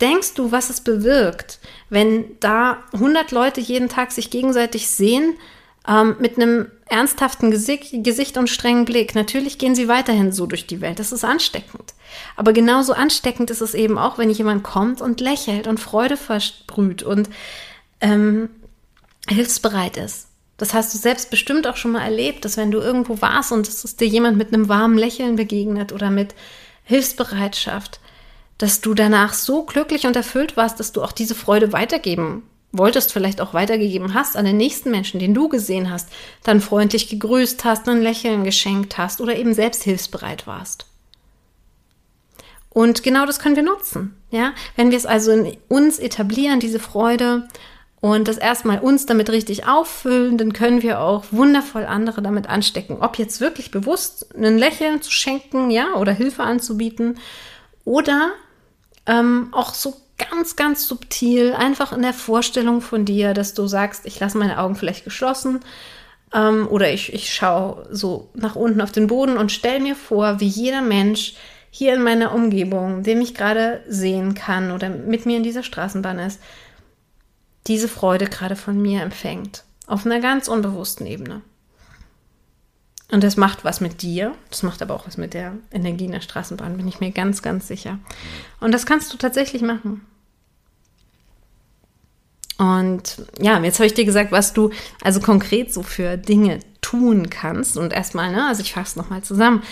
denkst 0.00 0.34
du, 0.34 0.52
was 0.52 0.70
es 0.70 0.80
bewirkt, 0.80 1.58
wenn 1.88 2.24
da 2.40 2.84
100 2.92 3.32
Leute 3.32 3.60
jeden 3.60 3.88
Tag 3.88 4.12
sich 4.12 4.30
gegenseitig 4.30 4.88
sehen 4.88 5.34
ähm, 5.88 6.16
mit 6.18 6.36
einem 6.36 6.70
ernsthaften 6.88 7.50
Gesicht, 7.50 8.36
und 8.36 8.48
strengen 8.48 8.84
Blick. 8.84 9.14
Natürlich 9.14 9.58
gehen 9.58 9.74
sie 9.74 9.88
weiterhin 9.88 10.32
so 10.32 10.46
durch 10.46 10.66
die 10.66 10.80
Welt. 10.80 10.98
Das 10.98 11.12
ist 11.12 11.24
ansteckend. 11.24 11.94
Aber 12.36 12.52
genauso 12.52 12.92
ansteckend 12.92 13.50
ist 13.50 13.60
es 13.60 13.74
eben 13.74 13.98
auch, 13.98 14.18
wenn 14.18 14.30
jemand 14.30 14.62
kommt 14.62 15.00
und 15.00 15.20
lächelt 15.20 15.66
und 15.66 15.80
Freude 15.80 16.16
versprüht 16.16 17.02
und 17.02 17.28
ähm, 18.00 18.48
hilfsbereit 19.28 19.96
ist. 19.96 20.28
Das 20.56 20.72
hast 20.72 20.94
du 20.94 20.98
selbst 20.98 21.30
bestimmt 21.30 21.66
auch 21.66 21.76
schon 21.76 21.92
mal 21.92 22.02
erlebt, 22.02 22.44
dass 22.44 22.56
wenn 22.56 22.70
du 22.70 22.78
irgendwo 22.78 23.20
warst 23.20 23.52
und 23.52 23.68
es 23.68 23.84
ist 23.84 24.00
dir 24.00 24.06
jemand 24.06 24.38
mit 24.38 24.54
einem 24.54 24.68
warmen 24.68 24.96
Lächeln 24.96 25.36
begegnet 25.36 25.92
oder 25.92 26.10
mit 26.10 26.34
Hilfsbereitschaft, 26.84 28.00
dass 28.58 28.80
du 28.80 28.94
danach 28.94 29.34
so 29.34 29.64
glücklich 29.64 30.06
und 30.06 30.16
erfüllt 30.16 30.56
warst, 30.56 30.80
dass 30.80 30.92
du 30.92 31.02
auch 31.02 31.12
diese 31.12 31.34
Freude 31.34 31.72
weitergeben 31.72 32.44
wolltest, 32.72 33.12
vielleicht 33.12 33.40
auch 33.40 33.54
weitergegeben 33.54 34.14
hast 34.14 34.36
an 34.36 34.44
den 34.44 34.56
nächsten 34.56 34.90
Menschen, 34.90 35.20
den 35.20 35.34
du 35.34 35.48
gesehen 35.48 35.90
hast, 35.90 36.08
dann 36.42 36.60
freundlich 36.60 37.08
gegrüßt 37.08 37.64
hast, 37.64 37.88
ein 37.88 38.02
Lächeln 38.02 38.44
geschenkt 38.44 38.98
hast 38.98 39.20
oder 39.20 39.36
eben 39.36 39.54
selbst 39.54 39.82
hilfsbereit 39.84 40.46
warst. 40.46 40.86
Und 42.70 43.02
genau 43.02 43.24
das 43.24 43.38
können 43.38 43.56
wir 43.56 43.62
nutzen, 43.62 44.14
ja? 44.30 44.52
Wenn 44.76 44.90
wir 44.90 44.98
es 44.98 45.06
also 45.06 45.32
in 45.32 45.56
uns 45.68 45.98
etablieren, 45.98 46.60
diese 46.60 46.78
Freude 46.78 47.48
und 48.02 48.28
das 48.28 48.36
erstmal 48.36 48.80
uns 48.80 49.06
damit 49.06 49.30
richtig 49.30 49.66
auffüllen, 49.66 50.36
dann 50.36 50.52
können 50.52 50.82
wir 50.82 51.00
auch 51.00 51.24
wundervoll 51.30 51.86
andere 51.86 52.20
damit 52.20 52.48
anstecken. 52.48 52.98
Ob 53.00 53.16
jetzt 53.18 53.40
wirklich 53.40 53.70
bewusst 53.70 54.34
ein 54.36 54.58
Lächeln 54.58 55.00
zu 55.00 55.10
schenken, 55.10 55.70
ja, 55.70 55.94
oder 55.94 56.12
Hilfe 56.12 56.42
anzubieten 56.42 57.18
oder 57.86 58.32
ähm, 59.06 59.48
auch 59.52 59.72
so 59.72 59.94
ganz, 60.18 60.56
ganz 60.56 60.86
subtil, 60.86 61.54
einfach 61.54 61.92
in 61.92 62.02
der 62.02 62.14
Vorstellung 62.14 62.80
von 62.80 63.04
dir, 63.04 63.34
dass 63.34 63.54
du 63.54 63.66
sagst, 63.66 64.06
ich 64.06 64.18
lasse 64.18 64.38
meine 64.38 64.58
Augen 64.58 64.76
vielleicht 64.76 65.04
geschlossen 65.04 65.60
ähm, 66.32 66.68
oder 66.68 66.92
ich, 66.92 67.12
ich 67.12 67.32
schaue 67.32 67.86
so 67.90 68.30
nach 68.34 68.56
unten 68.56 68.80
auf 68.80 68.92
den 68.92 69.06
Boden 69.06 69.36
und 69.36 69.52
stelle 69.52 69.80
mir 69.80 69.94
vor, 69.94 70.40
wie 70.40 70.46
jeder 70.46 70.82
Mensch 70.82 71.34
hier 71.70 71.94
in 71.94 72.02
meiner 72.02 72.34
Umgebung, 72.34 73.02
den 73.02 73.20
ich 73.20 73.34
gerade 73.34 73.82
sehen 73.86 74.34
kann 74.34 74.70
oder 74.70 74.88
mit 74.88 75.26
mir 75.26 75.36
in 75.36 75.42
dieser 75.42 75.62
Straßenbahn 75.62 76.18
ist, 76.18 76.40
diese 77.66 77.88
Freude 77.88 78.26
gerade 78.26 78.56
von 78.56 78.80
mir 78.80 79.02
empfängt. 79.02 79.64
Auf 79.86 80.06
einer 80.06 80.20
ganz 80.20 80.48
unbewussten 80.48 81.06
Ebene. 81.06 81.42
Und 83.10 83.22
das 83.22 83.36
macht 83.36 83.64
was 83.64 83.80
mit 83.80 84.02
dir. 84.02 84.34
Das 84.50 84.62
macht 84.62 84.82
aber 84.82 84.94
auch 84.94 85.06
was 85.06 85.16
mit 85.16 85.34
der 85.34 85.52
Energie 85.70 86.06
in 86.06 86.12
der 86.12 86.20
Straßenbahn, 86.20 86.76
bin 86.76 86.88
ich 86.88 87.00
mir 87.00 87.12
ganz, 87.12 87.40
ganz 87.42 87.68
sicher. 87.68 87.98
Und 88.60 88.72
das 88.72 88.86
kannst 88.86 89.12
du 89.12 89.16
tatsächlich 89.16 89.62
machen. 89.62 90.02
Und 92.58 93.22
ja, 93.38 93.60
jetzt 93.60 93.78
habe 93.78 93.86
ich 93.86 93.94
dir 93.94 94.06
gesagt, 94.06 94.32
was 94.32 94.52
du 94.52 94.70
also 95.02 95.20
konkret 95.20 95.72
so 95.72 95.82
für 95.82 96.16
Dinge 96.16 96.60
tun 96.80 97.30
kannst. 97.30 97.76
Und 97.76 97.92
erstmal, 97.92 98.32
ne, 98.32 98.46
also 98.46 98.62
ich 98.62 98.72
fasse 98.72 98.90
es 98.90 98.96
nochmal 98.96 99.22
zusammen. 99.22 99.62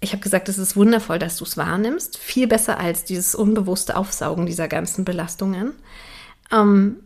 Ich 0.00 0.12
habe 0.12 0.22
gesagt, 0.22 0.48
es 0.48 0.56
ist 0.56 0.76
wundervoll, 0.76 1.18
dass 1.18 1.36
du 1.36 1.44
es 1.44 1.56
wahrnimmst. 1.56 2.16
Viel 2.16 2.46
besser 2.46 2.78
als 2.78 3.04
dieses 3.04 3.34
unbewusste 3.34 3.96
Aufsaugen 3.96 4.46
dieser 4.46 4.66
ganzen 4.66 5.04
Belastungen. 5.04 5.74
Ähm, 6.50 6.96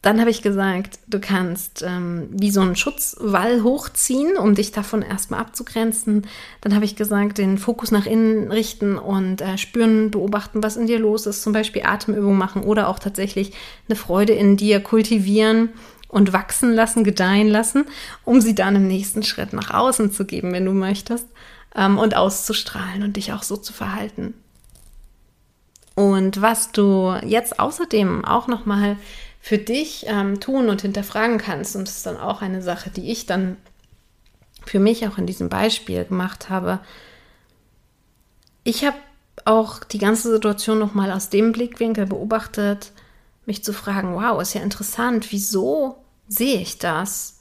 dann 0.00 0.20
habe 0.20 0.30
ich 0.30 0.42
gesagt, 0.42 1.00
du 1.08 1.18
kannst 1.18 1.82
ähm, 1.82 2.28
wie 2.30 2.52
so 2.52 2.60
einen 2.60 2.76
Schutzwall 2.76 3.64
hochziehen, 3.64 4.36
um 4.36 4.54
dich 4.54 4.70
davon 4.70 5.02
erstmal 5.02 5.40
abzugrenzen. 5.40 6.26
Dann 6.60 6.74
habe 6.74 6.84
ich 6.84 6.94
gesagt, 6.94 7.38
den 7.38 7.58
Fokus 7.58 7.90
nach 7.90 8.06
innen 8.06 8.52
richten 8.52 8.96
und 8.96 9.40
äh, 9.40 9.58
spüren, 9.58 10.12
beobachten, 10.12 10.62
was 10.62 10.76
in 10.76 10.86
dir 10.86 11.00
los 11.00 11.26
ist. 11.26 11.42
Zum 11.42 11.52
Beispiel 11.52 11.82
Atemübungen 11.84 12.38
machen 12.38 12.62
oder 12.62 12.88
auch 12.88 13.00
tatsächlich 13.00 13.52
eine 13.88 13.96
Freude 13.96 14.34
in 14.34 14.56
dir 14.56 14.80
kultivieren 14.80 15.70
und 16.06 16.32
wachsen 16.32 16.72
lassen, 16.72 17.02
gedeihen 17.02 17.48
lassen, 17.48 17.84
um 18.24 18.40
sie 18.40 18.54
dann 18.54 18.76
im 18.76 18.86
nächsten 18.86 19.24
Schritt 19.24 19.52
nach 19.52 19.74
außen 19.74 20.12
zu 20.12 20.24
geben, 20.24 20.52
wenn 20.52 20.64
du 20.64 20.72
möchtest, 20.72 21.26
ähm, 21.74 21.98
und 21.98 22.16
auszustrahlen 22.16 23.02
und 23.02 23.16
dich 23.16 23.32
auch 23.32 23.42
so 23.42 23.56
zu 23.56 23.72
verhalten. 23.72 24.34
Und 25.96 26.40
was 26.40 26.70
du 26.70 27.16
jetzt 27.26 27.58
außerdem 27.58 28.24
auch 28.24 28.46
nochmal 28.46 28.96
für 29.48 29.56
dich 29.56 30.04
ähm, 30.06 30.40
tun 30.40 30.68
und 30.68 30.82
hinterfragen 30.82 31.38
kannst, 31.38 31.74
und 31.74 31.88
das 31.88 31.96
ist 31.96 32.06
dann 32.06 32.18
auch 32.18 32.42
eine 32.42 32.60
Sache, 32.60 32.90
die 32.90 33.10
ich 33.10 33.24
dann 33.24 33.56
für 34.66 34.78
mich 34.78 35.08
auch 35.08 35.16
in 35.16 35.24
diesem 35.24 35.48
Beispiel 35.48 36.04
gemacht 36.04 36.50
habe, 36.50 36.80
ich 38.62 38.84
habe 38.84 38.98
auch 39.46 39.82
die 39.84 39.96
ganze 39.96 40.30
Situation 40.30 40.78
nochmal 40.78 41.10
aus 41.10 41.30
dem 41.30 41.52
Blickwinkel 41.52 42.04
beobachtet, 42.04 42.92
mich 43.46 43.64
zu 43.64 43.72
fragen, 43.72 44.16
wow, 44.16 44.38
ist 44.42 44.52
ja 44.52 44.60
interessant, 44.60 45.32
wieso 45.32 45.96
sehe 46.28 46.60
ich 46.60 46.76
das? 46.76 47.40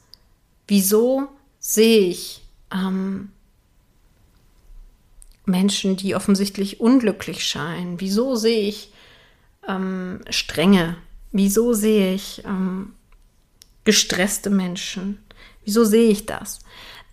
Wieso 0.66 1.28
sehe 1.60 2.08
ich 2.08 2.42
ähm, 2.74 3.34
Menschen, 5.44 5.98
die 5.98 6.16
offensichtlich 6.16 6.80
unglücklich 6.80 7.44
scheinen? 7.44 8.00
Wieso 8.00 8.38
sehe 8.38 8.62
ich 8.62 8.94
ähm, 9.68 10.22
Strenge? 10.30 10.96
Wieso 11.32 11.74
sehe 11.74 12.14
ich 12.14 12.44
ähm, 12.46 12.94
gestresste 13.84 14.50
Menschen? 14.50 15.20
Wieso 15.64 15.84
sehe 15.84 16.10
ich 16.10 16.26
das? 16.26 16.60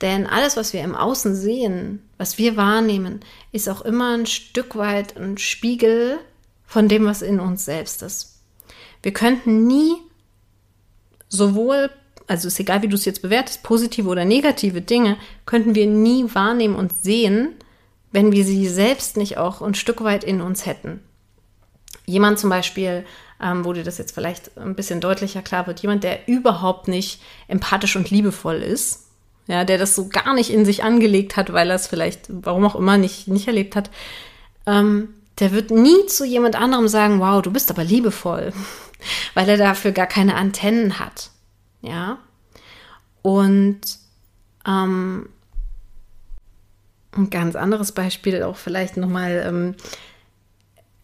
Denn 0.00 0.26
alles, 0.26 0.56
was 0.56 0.73
wir 0.73 0.83
im 0.83 0.94
Außen 0.94 1.35
sehen, 1.35 2.02
was 2.18 2.38
wir 2.38 2.56
wahrnehmen, 2.56 3.21
ist 3.52 3.68
auch 3.68 3.83
immer 3.83 4.16
ein 4.16 4.26
Stück 4.26 4.76
weit 4.76 5.16
ein 5.16 5.38
Spiegel 5.38 6.18
von 6.66 6.88
dem, 6.88 7.04
was 7.04 7.23
in 7.23 7.40
uns 7.40 7.64
selbst 7.64 8.02
ist. 8.02 8.40
Wir 9.02 9.12
könnten 9.12 9.66
nie 9.66 9.94
sowohl, 11.28 11.90
also 12.26 12.49
ist 12.49 12.61
egal, 12.61 12.83
wie 12.83 12.88
du 12.88 12.97
es 12.97 13.04
jetzt 13.04 13.23
bewertest, 13.23 13.62
positive 13.62 14.09
oder 14.09 14.25
negative 14.25 14.80
Dinge, 14.80 15.16
könnten 15.47 15.75
wir 15.75 15.87
nie 15.87 16.26
wahrnehmen 16.35 16.76
und 16.76 16.94
sehen, 16.94 17.54
wenn 18.12 18.33
wir 18.33 18.44
sie 18.44 18.68
selbst 18.68 19.16
nicht 19.16 19.38
auch 19.38 19.62
ein 19.62 19.75
Stück 19.75 20.02
weit 20.02 20.25
in 20.25 20.40
uns 20.40 20.66
hätten. 20.66 21.00
Jemand 22.06 22.38
zum 22.38 22.50
Beispiel, 22.50 23.04
ähm, 23.42 23.64
wo 23.64 23.72
dir 23.72 23.84
das 23.84 23.98
jetzt 23.98 24.14
vielleicht 24.14 24.56
ein 24.58 24.74
bisschen 24.74 25.00
deutlicher 25.00 25.42
klar 25.42 25.66
wird, 25.66 25.80
jemand, 25.80 26.04
der 26.04 26.28
überhaupt 26.28 26.88
nicht 26.88 27.20
empathisch 27.48 27.96
und 27.96 28.10
liebevoll 28.10 28.56
ist, 28.56 29.06
ja, 29.46 29.64
der 29.64 29.78
das 29.78 29.94
so 29.94 30.08
gar 30.08 30.34
nicht 30.34 30.50
in 30.50 30.64
sich 30.64 30.84
angelegt 30.84 31.36
hat, 31.36 31.52
weil 31.52 31.70
er 31.70 31.76
es 31.76 31.86
vielleicht, 31.86 32.26
warum 32.28 32.64
auch 32.64 32.76
immer, 32.76 32.96
nicht, 32.96 33.28
nicht 33.28 33.46
erlebt 33.46 33.76
hat, 33.76 33.90
ähm, 34.66 35.10
der 35.38 35.52
wird 35.52 35.70
nie 35.70 36.06
zu 36.06 36.24
jemand 36.24 36.56
anderem 36.56 36.88
sagen, 36.88 37.20
wow, 37.20 37.42
du 37.42 37.50
bist 37.50 37.70
aber 37.70 37.84
liebevoll 37.84 38.52
weil 39.34 39.48
er 39.48 39.56
dafür 39.56 39.92
gar 39.92 40.06
keine 40.06 40.34
Antennen 40.36 40.98
hat. 40.98 41.30
Ja. 41.82 42.18
Und 43.22 43.80
ähm, 44.66 45.28
ein 47.12 47.30
ganz 47.30 47.56
anderes 47.56 47.92
Beispiel 47.92 48.42
auch 48.42 48.56
vielleicht 48.56 48.96
nochmal, 48.96 49.44
ähm, 49.46 49.74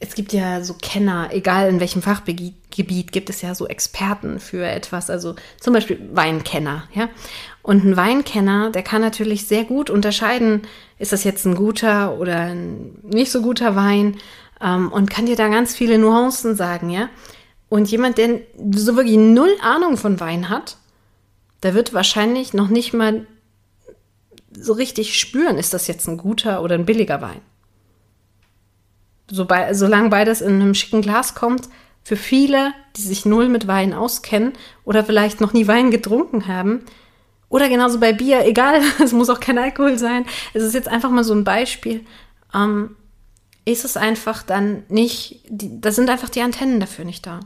es 0.03 0.15
gibt 0.15 0.33
ja 0.33 0.65
so 0.65 0.75
Kenner, 0.75 1.29
egal 1.31 1.69
in 1.69 1.79
welchem 1.79 2.01
Fachgebiet, 2.01 3.13
gibt 3.13 3.29
es 3.29 3.43
ja 3.43 3.55
so 3.55 3.69
Experten 3.69 4.41
für 4.41 4.67
etwas, 4.67 5.11
also 5.11 5.35
zum 5.61 5.75
Beispiel 5.75 6.01
Weinkenner, 6.13 6.89
ja. 6.95 7.11
Und 7.63 7.85
ein 7.85 7.97
Weinkenner, 7.99 8.71
der 8.71 8.83
kann 8.83 9.03
natürlich 9.03 9.47
sehr 9.47 9.65
gut 9.65 9.91
unterscheiden, 9.91 10.63
ist 10.99 11.13
das 11.13 11.23
jetzt 11.25 11.45
ein 11.45 11.55
guter 11.55 12.19
oder 12.19 12.37
ein 12.37 12.99
nicht 13.03 13.31
so 13.31 13.43
guter 13.43 13.77
Wein 13.77 14.17
ähm, 14.63 14.91
und 14.91 15.11
kann 15.11 15.27
dir 15.27 15.37
da 15.37 15.49
ganz 15.49 15.77
viele 15.77 15.99
Nuancen 15.99 16.57
sagen, 16.57 16.89
ja. 16.89 17.11
Und 17.69 17.91
jemand, 17.91 18.17
der 18.17 18.41
so 18.75 18.97
wirklich 18.97 19.19
null 19.19 19.55
Ahnung 19.61 19.99
von 19.99 20.19
Wein 20.19 20.49
hat, 20.49 20.79
der 21.63 21.75
wird 21.75 21.93
wahrscheinlich 21.93 22.55
noch 22.55 22.69
nicht 22.69 22.95
mal 22.95 23.27
so 24.51 24.73
richtig 24.73 25.21
spüren, 25.21 25.59
ist 25.59 25.75
das 25.75 25.87
jetzt 25.87 26.09
ein 26.09 26.17
guter 26.17 26.63
oder 26.63 26.75
ein 26.75 26.87
billiger 26.87 27.21
Wein. 27.21 27.43
So 29.31 29.45
bei, 29.45 29.73
solange 29.75 30.09
beides 30.09 30.41
in 30.41 30.61
einem 30.61 30.75
schicken 30.75 31.03
Glas 31.03 31.35
kommt, 31.35 31.69
für 32.03 32.17
viele, 32.17 32.73
die 32.97 33.03
sich 33.03 33.27
null 33.27 33.49
mit 33.49 33.67
Wein 33.67 33.93
auskennen 33.93 34.53
oder 34.85 35.05
vielleicht 35.05 35.41
noch 35.41 35.53
nie 35.53 35.67
Wein 35.67 35.91
getrunken 35.91 36.47
haben, 36.47 36.85
oder 37.51 37.69
genauso 37.69 37.99
bei 37.99 38.13
Bier, 38.13 38.47
egal, 38.47 38.81
es 39.05 39.13
muss 39.13 39.29
auch 39.29 39.41
kein 39.41 39.59
Alkohol 39.59 39.99
sein. 39.99 40.25
Es 40.55 40.63
ist 40.63 40.73
jetzt 40.73 40.89
einfach 40.89 41.11
mal 41.11 41.25
so 41.25 41.35
ein 41.35 41.45
Beispiel. 41.45 42.07
Ähm, 42.55 42.97
ist 43.67 43.85
es 43.85 43.97
einfach 43.97 44.43
dann 44.43 44.85
nicht, 44.89 45.43
da 45.51 45.93
sind 45.93 46.09
einfach 46.09 46.31
die 46.31 46.41
Antennen 46.41 46.81
dafür 46.81 47.05
nicht 47.05 47.27
da. 47.27 47.41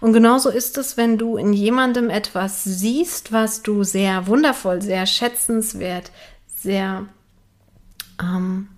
Und 0.00 0.12
genauso 0.12 0.50
ist 0.50 0.76
es, 0.76 0.98
wenn 0.98 1.16
du 1.16 1.38
in 1.38 1.54
jemandem 1.54 2.10
etwas 2.10 2.62
siehst, 2.64 3.32
was 3.32 3.62
du 3.62 3.84
sehr 3.84 4.26
wundervoll, 4.26 4.82
sehr 4.82 5.06
schätzenswert, 5.06 6.10
sehr 6.54 7.06
ähm, 8.20 8.68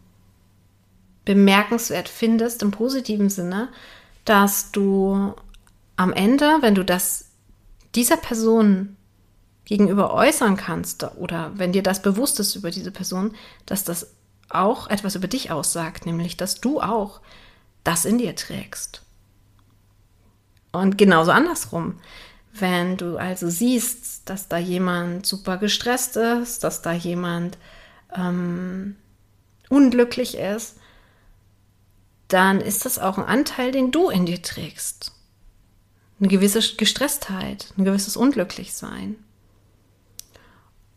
bemerkenswert 1.25 2.09
findest 2.09 2.63
im 2.63 2.71
positiven 2.71 3.31
Sinne, 3.31 3.69
dass 4.25 4.73
du 4.73 5.35
am 5.97 6.13
Ende, 6.13 6.59
wenn 6.61 6.75
du 6.75 6.85
das 6.85 7.27
dieser 7.95 8.17
Person 8.17 8.97
gegenüber 9.65 10.13
äußern 10.13 10.57
kannst 10.57 11.05
oder 11.17 11.53
wenn 11.55 11.73
dir 11.73 11.83
das 11.83 12.03
bewusst 12.03 12.41
ist 12.41 12.55
über 12.55 12.71
diese 12.71 12.91
Person, 12.91 13.35
dass 13.67 13.85
das 13.85 14.15
auch 14.49 14.89
etwas 14.89 15.15
über 15.15 15.29
dich 15.29 15.51
aussagt, 15.51 16.07
nämlich 16.07 16.37
dass 16.37 16.61
du 16.61 16.81
auch 16.81 17.21
das 17.83 18.05
in 18.05 18.19
dir 18.19 18.35
trägst. 18.37 19.03
Und 20.73 20.99
genauso 20.99 21.31
andersrum. 21.31 22.01
Wenn 22.53 22.97
du 22.97 23.17
also 23.17 23.49
siehst, 23.49 24.29
dass 24.29 24.49
da 24.49 24.59
jemand 24.59 25.27
super 25.27 25.57
gestresst 25.57 26.17
ist, 26.17 26.63
dass 26.63 26.83
da 26.83 26.93
jemand 26.93 27.59
ähm, 28.15 28.97
unglücklich 29.69 30.37
ist, 30.37 30.77
dann 32.29 32.61
ist 32.61 32.85
das 32.85 32.99
auch 32.99 33.19
ein 33.19 33.25
Anteil, 33.25 33.71
den 33.73 33.91
du 33.91 34.09
in 34.09 34.27
dir 34.27 34.43
trägst. 34.43 35.13
Eine 36.21 36.29
gewisse 36.29 36.61
Gestresstheit, 36.77 37.73
ein 37.77 37.85
gewisses 37.85 38.17
Unglücklichsein. 38.17 39.17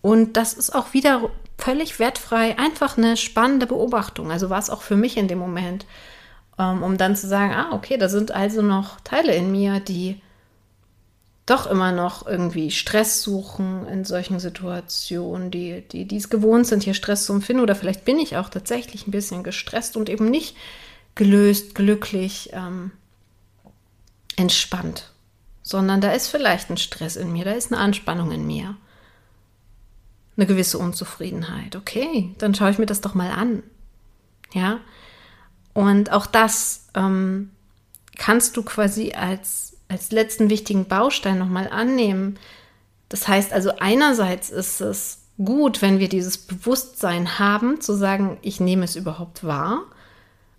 Und 0.01 0.37
das 0.37 0.53
ist 0.53 0.73
auch 0.73 0.93
wieder 0.93 1.29
völlig 1.57 1.99
wertfrei, 1.99 2.57
einfach 2.57 2.97
eine 2.97 3.17
spannende 3.17 3.65
Beobachtung. 3.65 4.31
Also 4.31 4.49
war 4.49 4.59
es 4.59 4.69
auch 4.69 4.81
für 4.81 4.95
mich 4.95 5.17
in 5.17 5.27
dem 5.27 5.39
Moment 5.39 5.85
ähm, 6.59 6.83
um 6.83 6.97
dann 6.97 7.15
zu 7.15 7.27
sagen, 7.27 7.53
ah, 7.53 7.73
okay, 7.73 7.97
da 7.97 8.09
sind 8.09 8.31
also 8.31 8.61
noch 8.61 8.99
Teile 9.01 9.35
in 9.35 9.51
mir, 9.51 9.79
die 9.79 10.21
doch 11.45 11.65
immer 11.67 11.93
noch 11.93 12.27
irgendwie 12.27 12.71
Stress 12.71 13.21
suchen 13.21 13.87
in 13.87 14.03
solchen 14.03 14.39
Situationen, 14.39 15.49
die, 15.49 15.81
die, 15.81 16.05
die 16.05 16.17
es 16.17 16.29
gewohnt 16.29 16.67
sind, 16.67 16.83
hier 16.83 16.93
Stress 16.93 17.25
zu 17.25 17.33
empfinden. 17.33 17.63
Oder 17.63 17.75
vielleicht 17.75 18.03
bin 18.03 18.19
ich 18.19 18.35
auch 18.35 18.49
tatsächlich 18.49 19.07
ein 19.07 19.11
bisschen 19.11 19.43
gestresst 19.43 19.95
und 19.95 20.09
eben 20.09 20.29
nicht 20.29 20.57
gelöst, 21.17 21.75
glücklich, 21.75 22.51
ähm, 22.53 22.91
entspannt, 24.37 25.11
sondern 25.63 25.99
da 25.99 26.11
ist 26.11 26.29
vielleicht 26.29 26.69
ein 26.69 26.77
Stress 26.77 27.17
in 27.17 27.33
mir, 27.33 27.43
da 27.43 27.51
ist 27.51 27.73
eine 27.73 27.81
Anspannung 27.81 28.31
in 28.31 28.47
mir, 28.47 28.77
eine 30.37 30.45
gewisse 30.45 30.77
Unzufriedenheit. 30.77 31.75
Okay, 31.75 32.33
dann 32.37 32.55
schaue 32.55 32.69
ich 32.69 32.77
mir 32.77 32.85
das 32.85 33.01
doch 33.01 33.15
mal 33.15 33.31
an. 33.31 33.63
Ja, 34.53 34.79
und 35.73 36.11
auch 36.11 36.25
das 36.25 36.87
ähm, 36.95 37.51
kannst 38.17 38.55
du 38.55 38.63
quasi 38.63 39.13
als, 39.13 39.77
als 39.89 40.11
letzten 40.11 40.49
wichtigen 40.49 40.85
Baustein 40.85 41.37
nochmal 41.37 41.67
annehmen. 41.69 42.39
Das 43.09 43.27
heißt 43.27 43.53
also, 43.53 43.71
einerseits 43.79 44.49
ist 44.49 44.81
es 44.81 45.19
gut, 45.37 45.81
wenn 45.81 45.99
wir 45.99 46.09
dieses 46.09 46.37
Bewusstsein 46.37 47.39
haben, 47.39 47.81
zu 47.81 47.93
sagen, 47.93 48.37
ich 48.41 48.59
nehme 48.59 48.85
es 48.85 48.95
überhaupt 48.95 49.43
wahr. 49.43 49.83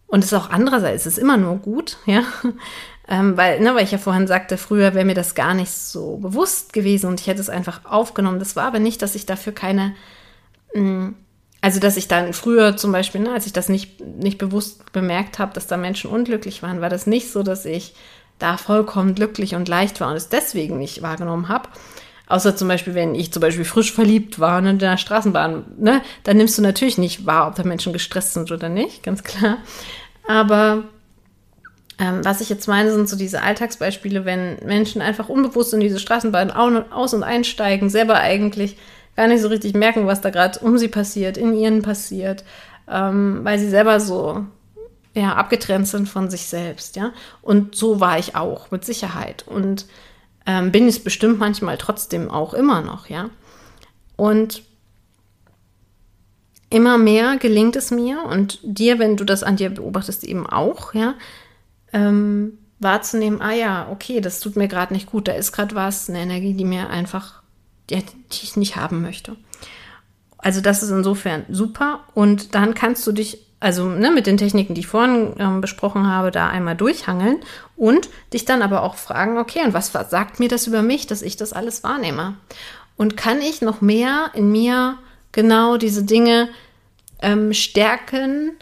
Und 0.09 0.25
es 0.25 0.33
ist 0.33 0.39
auch 0.39 0.51
andererseits, 0.51 1.07
es 1.07 1.15
ist 1.15 1.19
immer 1.19 1.37
nur 1.37 1.57
gut, 1.59 1.99
ja. 2.07 2.25
Ähm, 3.11 3.39
weil, 3.39 3.61
ne, 3.61 3.75
weil 3.75 3.85
ich 3.85 3.93
ja 3.93 3.99
vorhin 3.99 4.27
sagte, 4.27 4.59
früher 4.59 4.93
wäre 4.93 5.07
mir 5.07 5.15
das 5.15 5.35
gar 5.35 5.55
nicht 5.55 5.71
so 5.71 6.19
bewusst 6.19 6.75
gewesen 6.75 7.07
und 7.07 7.21
ich 7.21 7.27
hätte 7.27 7.41
es 7.41 7.49
einfach 7.49 7.87
aufgenommen. 7.87 8.39
Das 8.39 8.55
war 8.55 8.67
aber 8.67 8.81
nicht, 8.81 9.01
dass 9.01 9.15
ich 9.15 9.25
dafür 9.25 9.55
keine 9.55 9.95
mh, 10.75 10.83
mm, 10.83 11.15
also 11.61 11.81
dass 11.81 11.97
ich 11.97 12.07
dann 12.07 12.33
früher 12.33 12.77
zum 12.77 12.93
Beispiel, 12.93 13.21
ne, 13.21 13.33
als 13.33 13.47
ich 13.47 13.53
das 13.53 13.69
nicht, 13.69 14.01
nicht 14.01 14.39
bewusst 14.39 14.93
bemerkt 14.93 15.39
habe, 15.39 15.53
dass 15.55 15.67
da 15.67 15.77
Menschen 15.77 16.11
unglücklich 16.11 16.63
waren, 16.63 16.81
war 16.81 16.91
das 16.91 17.07
nicht 17.07 17.33
so, 17.33 17.43
dass 17.43 17.65
ich 17.65 17.95
da 18.39 18.57
vollkommen 18.57 19.17
glücklich 19.17 19.57
und 19.57 19.67
leicht 19.67 20.01
war 20.01 20.11
und 20.11 20.17
es 20.17 20.29
deswegen 20.29 20.79
nicht 20.79 21.03
wahrgenommen 21.03 21.49
habe. 21.49 21.69
Außer 22.29 22.55
zum 22.57 22.69
Beispiel, 22.69 22.95
wenn 22.95 23.15
ich 23.15 23.33
zum 23.33 23.41
Beispiel 23.41 23.65
frisch 23.65 23.93
verliebt 23.93 24.39
war 24.39 24.59
und 24.59 24.67
in 24.67 24.79
der 24.79 24.97
Straßenbahn, 24.99 25.65
ne, 25.79 26.03
dann 26.25 26.37
nimmst 26.37 26.57
du 26.59 26.63
natürlich 26.63 26.99
nicht 26.99 27.27
wahr, 27.27 27.49
ob 27.49 27.55
da 27.57 27.65
Menschen 27.65 27.93
gestresst 27.93 28.35
sind 28.35 28.53
oder 28.53 28.69
nicht, 28.69 29.03
ganz 29.03 29.25
klar. 29.25 29.59
Aber 30.27 30.85
Ähm, 32.01 32.25
was 32.25 32.41
ich 32.41 32.49
jetzt 32.49 32.69
meine, 32.69 32.93
sind 32.93 33.09
so 33.09 33.17
diese 33.17 33.43
Alltagsbeispiele, 33.43 34.25
wenn 34.25 34.59
Menschen 34.65 35.03
einfach 35.03 35.29
unbewusst 35.29 35.75
in 35.75 35.81
diese 35.81 35.99
Straßenbahn 35.99 36.53
aus- 36.53 37.13
und 37.13 37.25
einsteigen, 37.25 37.91
selber 37.91 38.21
eigentlich 38.21 38.77
gar 39.17 39.27
nicht 39.27 39.43
so 39.43 39.49
richtig 39.49 39.75
merken, 39.75 40.07
was 40.07 40.21
da 40.21 40.31
gerade 40.31 40.61
um 40.61 40.79
sie 40.79 40.87
passiert, 40.87 41.37
in 41.37 41.55
ihnen 41.55 41.83
passiert, 41.83 42.45
ähm, 42.89 43.41
weil 43.43 43.59
sie 43.59 43.69
selber 43.69 43.99
so 43.99 44.47
ja, 45.13 45.35
abgetrennt 45.35 45.89
sind 45.89 46.09
von 46.09 46.31
sich 46.31 46.47
selbst, 46.47 46.95
ja. 46.95 47.13
Und 47.43 47.75
so 47.75 47.99
war 47.99 48.17
ich 48.21 48.37
auch, 48.37 48.71
mit 48.71 48.85
Sicherheit. 48.85 49.45
Und 49.49 49.87
ähm, 50.49 50.73
bin 50.73 50.89
es 50.89 50.99
bestimmt 50.99 51.39
manchmal 51.39 51.77
trotzdem 51.77 52.31
auch 52.31 52.55
immer 52.55 52.81
noch, 52.81 53.09
ja. 53.11 53.29
Und 54.17 54.63
immer 56.71 56.97
mehr 56.97 57.37
gelingt 57.37 57.77
es 57.77 57.91
mir 57.91 58.25
und 58.25 58.59
dir, 58.63 58.99
wenn 58.99 59.19
du 59.19 59.25
das 59.25 59.43
an 59.43 59.57
dir 59.57 59.69
beobachtest, 59.69 60.25
eben 60.25 60.47
auch, 60.47 60.95
ja, 60.95 61.15
ähm, 61.93 62.59
wahrzunehmen, 62.79 63.43
ah 63.43 63.53
ja, 63.53 63.89
okay, 63.91 64.23
das 64.23 64.41
tut 64.41 64.57
mir 64.57 64.69
gerade 64.69 64.95
nicht 64.95 65.11
gut, 65.11 65.29
da 65.29 65.33
ist 65.33 65.53
gerade 65.53 65.75
was, 65.75 66.09
eine 66.09 66.21
Energie, 66.21 66.55
die 66.55 66.65
mir 66.65 66.89
einfach, 66.89 67.43
die, 67.91 67.97
die 67.97 68.45
ich 68.45 68.57
nicht 68.57 68.77
haben 68.77 69.03
möchte. 69.03 69.37
Also 70.39 70.63
das 70.63 70.83
ist 70.83 70.91
insofern 70.91 71.45
super 71.51 72.05
und 72.15 72.55
dann 72.55 72.73
kannst 72.73 73.07
du 73.07 73.13
dich 73.13 73.48
also 73.61 73.87
ne, 73.89 74.11
mit 74.11 74.27
den 74.27 74.37
Techniken, 74.37 74.75
die 74.75 74.83
ich 74.83 74.87
vorhin 74.87 75.35
ähm, 75.39 75.61
besprochen 75.61 76.07
habe, 76.07 76.31
da 76.31 76.49
einmal 76.49 76.77
durchhangeln 76.77 77.39
und 77.77 78.09
dich 78.33 78.45
dann 78.45 78.63
aber 78.63 78.83
auch 78.83 78.95
fragen, 78.95 79.39
okay, 79.39 79.63
und 79.65 79.75
was 79.75 79.93
sagt 79.93 80.39
mir 80.39 80.49
das 80.49 80.67
über 80.67 80.83
mich, 80.83 81.07
dass 81.07 81.23
ich 81.23 81.37
das 81.37 81.53
alles 81.53 81.83
wahrnehme? 81.83 82.37
Und 82.97 83.17
kann 83.17 83.41
ich 83.41 83.61
noch 83.61 83.81
mehr 83.81 84.31
in 84.35 84.51
mir 84.53 84.99
genau 85.33 85.77
diese 85.77 86.05
Dinge 86.05 86.49
ähm, 87.21 87.53
stärken, 87.53 88.53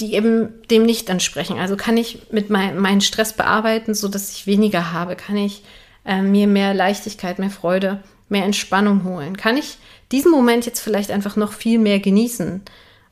die 0.00 0.14
eben 0.14 0.48
dem 0.68 0.84
nicht 0.84 1.08
entsprechen? 1.08 1.58
Also 1.58 1.76
kann 1.76 1.96
ich 1.96 2.32
mit 2.32 2.50
mein, 2.50 3.00
Stress 3.00 3.34
bearbeiten, 3.34 3.94
so 3.94 4.08
dass 4.08 4.30
ich 4.30 4.46
weniger 4.46 4.92
habe? 4.92 5.14
Kann 5.14 5.36
ich 5.36 5.62
äh, 6.04 6.22
mir 6.22 6.48
mehr 6.48 6.74
Leichtigkeit, 6.74 7.38
mehr 7.38 7.50
Freude, 7.50 8.02
mehr 8.28 8.44
Entspannung 8.44 9.04
holen? 9.04 9.36
Kann 9.36 9.56
ich 9.56 9.78
diesen 10.10 10.32
Moment 10.32 10.66
jetzt 10.66 10.80
vielleicht 10.80 11.12
einfach 11.12 11.36
noch 11.36 11.52
viel 11.52 11.78
mehr 11.78 12.00
genießen? 12.00 12.62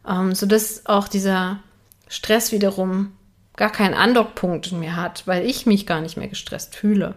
Ähm, 0.09 0.35
sodass 0.35 0.87
auch 0.87 1.09
dieser 1.09 1.61
Stress 2.09 2.53
wiederum 2.53 3.13
gar 3.57 3.71
keinen 3.71 3.95
Andockpunkt 3.95 4.73
in 4.73 4.81
mir 4.81 4.97
hat, 4.97 5.27
weil 5.27 5.47
ich 5.47 5.67
mich 5.67 5.87
gar 5.87 6.01
nicht 6.01 6.17
mehr 6.17 6.29
gestresst 6.29 6.75
fühle. 6.75 7.15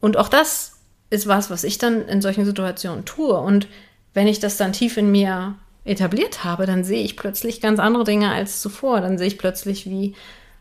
Und 0.00 0.16
auch 0.16 0.28
das 0.28 0.78
ist 1.10 1.26
was, 1.26 1.50
was 1.50 1.64
ich 1.64 1.78
dann 1.78 2.06
in 2.08 2.20
solchen 2.20 2.44
Situationen 2.44 3.04
tue. 3.04 3.38
Und 3.38 3.68
wenn 4.12 4.26
ich 4.26 4.40
das 4.40 4.56
dann 4.56 4.72
tief 4.72 4.96
in 4.96 5.10
mir 5.10 5.54
etabliert 5.84 6.44
habe, 6.44 6.66
dann 6.66 6.84
sehe 6.84 7.04
ich 7.04 7.16
plötzlich 7.16 7.60
ganz 7.60 7.78
andere 7.78 8.04
Dinge 8.04 8.30
als 8.32 8.60
zuvor. 8.60 9.00
Dann 9.00 9.18
sehe 9.18 9.28
ich 9.28 9.38
plötzlich, 9.38 9.86
wie, 9.86 10.14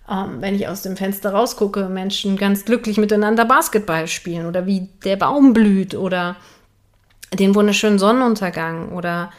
ähm, 0.10 0.38
wenn 0.40 0.56
ich 0.56 0.68
aus 0.68 0.84
dem 0.84 0.98
Fenster 0.98 1.32
rausgucke, 1.32 1.90
Menschen 1.90 2.38
ganz 2.38 2.66
glücklich 2.66 2.98
miteinander 2.98 3.46
Basketball 3.46 4.08
spielen 4.08 4.46
oder 4.46 4.68
wie 4.68 4.90
der 5.04 5.16
Baum 5.16 5.54
blüht 5.54 5.96
oder 5.96 6.36
den 7.34 7.56
wunderschönen 7.56 7.98
Sonnenuntergang 8.00 8.92
oder 8.92 9.32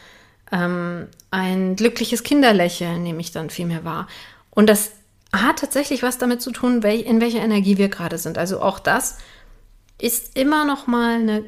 ähm, 0.51 1.07
ein 1.31 1.75
glückliches 1.75 2.23
Kinderlächeln 2.23 3.03
nehme 3.03 3.21
ich 3.21 3.31
dann 3.31 3.49
viel 3.49 3.65
mehr 3.65 3.83
wahr. 3.83 4.07
Und 4.49 4.67
das 4.67 4.91
hat 5.33 5.59
tatsächlich 5.59 6.03
was 6.03 6.17
damit 6.17 6.41
zu 6.41 6.51
tun, 6.51 6.81
in 6.81 7.21
welcher 7.21 7.41
Energie 7.41 7.77
wir 7.77 7.89
gerade 7.89 8.17
sind. 8.17 8.37
Also 8.37 8.61
auch 8.61 8.79
das 8.79 9.17
ist 9.99 10.37
immer 10.37 10.65
noch 10.65 10.87
mal 10.87 11.15
eine, 11.15 11.43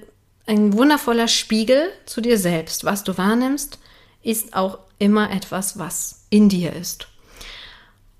ein 0.48 0.74
wundervoller 0.74 1.28
Spiegel 1.28 1.90
zu 2.06 2.22
dir 2.22 2.38
selbst. 2.38 2.84
Was 2.84 3.04
du 3.04 3.18
wahrnimmst, 3.18 3.80
ist 4.22 4.54
auch 4.54 4.80
immer 4.98 5.32
etwas, 5.32 5.80
was 5.80 6.26
in 6.30 6.50
dir 6.50 6.74
ist. 6.74 7.08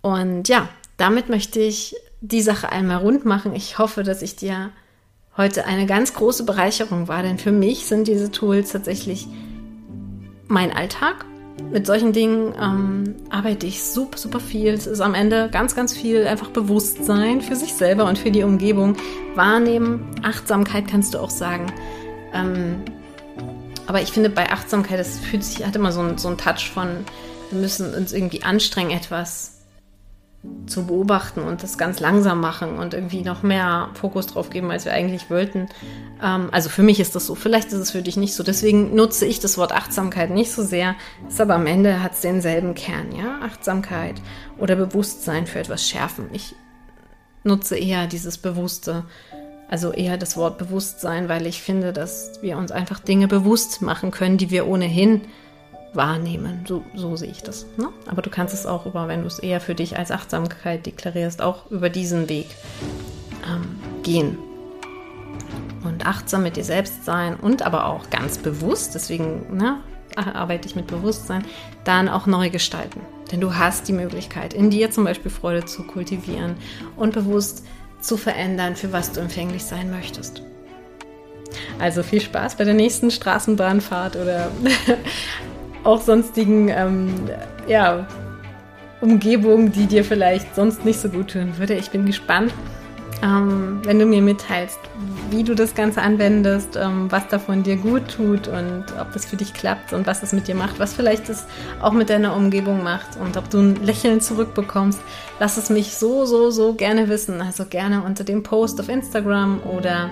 Und 0.02 0.48
ja, 0.48 0.70
damit 0.98 1.30
möchte 1.30 1.60
ich 1.60 1.96
die 2.22 2.42
Sache 2.42 2.70
einmal 2.70 2.98
rund 2.98 3.26
machen. 3.26 3.54
Ich 3.54 3.78
hoffe, 3.78 4.04
dass 4.04 4.22
ich 4.22 4.36
dir 4.36 4.72
heute 5.36 5.66
eine 5.66 5.86
ganz 5.86 6.14
große 6.14 6.44
Bereicherung 6.46 7.08
war, 7.08 7.24
denn 7.24 7.38
für 7.38 7.52
mich 7.52 7.86
sind 7.86 8.08
diese 8.08 8.32
Tools 8.32 8.72
tatsächlich 8.72 9.28
mein 10.50 10.74
Alltag. 10.74 11.26
Mit 11.72 11.86
solchen 11.86 12.14
Dingen 12.14 12.54
ähm, 12.60 13.16
arbeite 13.30 13.68
ich 13.68 13.84
super, 13.84 14.18
super 14.18 14.40
viel. 14.40 14.74
Es 14.74 14.88
ist 14.88 15.02
am 15.02 15.14
Ende 15.14 15.50
ganz, 15.52 15.76
ganz 15.76 15.94
viel 15.96 16.26
einfach 16.26 16.50
Bewusstsein 16.50 17.42
für 17.42 17.56
sich 17.56 17.74
selber 17.74 18.06
und 18.06 18.18
für 18.18 18.32
die 18.32 18.44
Umgebung. 18.44 18.96
Wahrnehmen, 19.36 20.10
Achtsamkeit 20.24 20.88
kannst 20.88 21.14
du 21.14 21.20
auch 21.20 21.30
sagen. 21.30 21.72
Ähm, 22.34 22.82
aber 23.88 24.02
ich 24.02 24.12
finde, 24.12 24.30
bei 24.30 24.50
Achtsamkeit, 24.52 25.00
das 25.00 25.20
fühlt 25.20 25.44
sich, 25.44 25.66
hat 25.66 25.76
immer 25.76 25.92
so, 25.92 26.02
ein, 26.02 26.18
so 26.18 26.28
einen 26.28 26.38
Touch 26.38 26.72
von, 26.74 26.88
wir 27.52 27.60
müssen 27.60 27.94
uns 27.94 28.14
irgendwie 28.14 28.44
anstrengen, 28.44 28.92
etwas 28.92 29.59
zu 30.68 30.86
beobachten 30.86 31.42
und 31.42 31.64
das 31.64 31.78
ganz 31.78 32.00
langsam 32.00 32.40
machen 32.40 32.78
und 32.78 32.94
irgendwie 32.94 33.24
noch 33.24 33.44
mehr 33.44 33.90
Fokus 33.94 34.28
drauf 34.28 34.50
geben, 34.50 34.72
als 34.72 34.86
wir 34.86 34.94
eigentlich 34.94 35.30
wollten. 35.30 35.68
Ähm, 36.24 36.50
also 36.52 36.70
für 36.70 36.84
mich 36.84 37.00
ist 37.00 37.16
das 37.16 37.26
so. 37.26 37.36
Vielleicht 37.36 37.68
ist 37.70 37.80
es 37.80 37.92
für 37.92 38.02
dich 38.02 38.16
nicht 38.16 38.34
so. 38.34 38.44
Deswegen 38.44 38.96
nutze 38.96 39.26
ich 39.26 39.40
das 39.40 39.58
Wort 39.58 39.74
Achtsamkeit 39.74 40.30
nicht 40.30 40.52
so 40.52 40.64
sehr. 40.64 40.96
Ist 41.28 41.42
aber 41.42 41.56
am 41.56 41.66
Ende 41.66 42.02
hat 42.02 42.14
es 42.14 42.22
denselben 42.22 42.74
Kern, 42.74 43.12
ja? 43.12 43.40
Achtsamkeit 43.44 44.22
oder 44.58 44.76
Bewusstsein 44.76 45.46
für 45.46 45.60
etwas 45.60 45.88
schärfen. 45.88 46.30
Ich 46.32 46.56
nutze 47.44 47.78
eher 47.78 48.08
dieses 48.08 48.38
Bewusste, 48.38 49.04
also 49.70 49.92
eher 49.92 50.18
das 50.18 50.38
Wort 50.38 50.58
Bewusstsein, 50.58 51.28
weil 51.28 51.48
ich 51.48 51.62
finde, 51.62 51.92
dass 51.92 52.40
wir 52.42 52.58
uns 52.58 52.72
einfach 52.72 53.00
Dinge 53.00 53.28
bewusst 53.28 53.82
machen 53.82 54.12
können, 54.12 54.38
die 54.38 54.52
wir 54.52 54.68
ohnehin 54.68 55.22
wahrnehmen. 55.94 56.66
So, 56.68 56.84
so 56.96 57.16
sehe 57.16 57.32
ich 57.32 57.42
das. 57.42 57.66
Ne? 57.78 57.90
Aber 58.08 58.22
du 58.22 58.30
kannst 58.30 58.54
es 58.54 58.66
auch 58.66 58.86
über, 58.86 59.08
wenn 59.08 59.22
du 59.22 59.28
es 59.28 59.40
eher 59.40 59.60
für 59.60 59.76
dich 59.76 59.98
als 59.98 60.12
Achtsamkeit 60.12 60.86
deklarierst, 60.86 61.42
auch 61.42 61.70
über 61.72 61.90
diesen 61.90 62.30
Weg 62.30 62.48
ähm, 63.48 63.80
gehen. 64.04 64.38
Und 65.84 66.06
achtsam 66.06 66.44
mit 66.44 66.58
dir 66.58 66.64
selbst 66.64 67.06
sein 67.06 67.36
und 67.36 67.62
aber 67.62 67.86
auch 67.86 68.10
ganz 68.10 68.38
bewusst, 68.38 68.96
deswegen 68.96 69.58
ne, 69.58 69.80
arbeite 70.16 70.68
ich 70.68 70.76
mit 70.76 70.88
Bewusstsein, 70.88 71.46
dann 71.84 72.10
auch 72.10 72.26
neu 72.26 72.50
gestalten. 72.50 73.02
Denn 73.32 73.42
du 73.42 73.56
hast 73.56 73.88
die 73.88 73.94
Möglichkeit, 73.94 74.54
in 74.54 74.70
dir 74.70 74.92
zum 74.92 75.06
Beispiel 75.06 75.32
Freude 75.32 75.66
zu 75.66 75.84
kultivieren 75.84 76.56
und 76.96 77.14
bewusst 77.14 77.66
zu 78.02 78.18
verändern, 78.18 78.76
für 78.76 78.92
was 78.92 79.12
du 79.12 79.22
empfänglich 79.22 79.64
sein 79.64 79.90
möchtest. 79.92 80.42
Also 81.80 82.04
viel 82.04 82.22
Spaß 82.22 82.56
bei 82.56 82.64
der 82.64 82.74
nächsten 82.74 83.12
Straßenbahnfahrt 83.12 84.16
oder 84.16 84.52
auch 85.84 86.02
sonstigen 86.02 86.70
ähm, 86.70 87.10
ja, 87.68 88.06
Umgebungen, 89.02 89.72
die 89.72 89.86
dir 89.86 90.04
vielleicht 90.04 90.56
sonst 90.56 90.86
nicht 90.86 91.00
so 91.00 91.10
gut 91.10 91.32
tun 91.32 91.58
würde. 91.58 91.76
Ich 91.76 91.90
bin 91.92 92.06
gespannt, 92.06 92.54
ähm, 93.22 93.82
wenn 93.84 94.00
du 94.00 94.06
mir 94.06 94.22
mitteilst, 94.22 94.80
wie 95.30 95.44
du 95.44 95.54
das 95.54 95.76
Ganze 95.76 96.02
anwendest, 96.02 96.78
ähm, 96.78 97.12
was 97.12 97.28
davon 97.28 97.64
dir 97.64 97.76
gut 97.76 98.08
tut 98.08 98.48
und 98.48 98.86
ob 99.00 99.12
das 99.12 99.26
für 99.26 99.36
dich 99.36 99.54
klappt 99.54 99.92
und 99.92 100.08
was 100.08 100.24
es 100.24 100.32
mit 100.32 100.48
dir 100.48 100.56
macht, 100.56 100.80
was 100.80 100.94
vielleicht 100.94 101.28
es 101.28 101.46
auch 101.82 101.92
mit 101.92 102.10
deiner 102.10 102.36
Umgebung 102.36 102.82
macht 102.82 103.18
und 103.20 103.36
ob 103.36 103.50
du 103.50 103.60
ein 103.60 103.76
Lächeln 103.84 104.22
zurückbekommst. 104.22 105.02
Lass 105.40 105.58
es 105.58 105.70
mich 105.70 105.96
so, 105.96 106.26
so, 106.26 106.50
so 106.50 106.74
gerne 106.74 107.10
wissen. 107.10 107.42
Also 107.42 107.66
gerne 107.66 108.04
unter 108.04 108.24
dem 108.24 108.44
Post 108.44 108.80
auf 108.80 108.88
Instagram 108.88 109.62
oder 109.64 110.12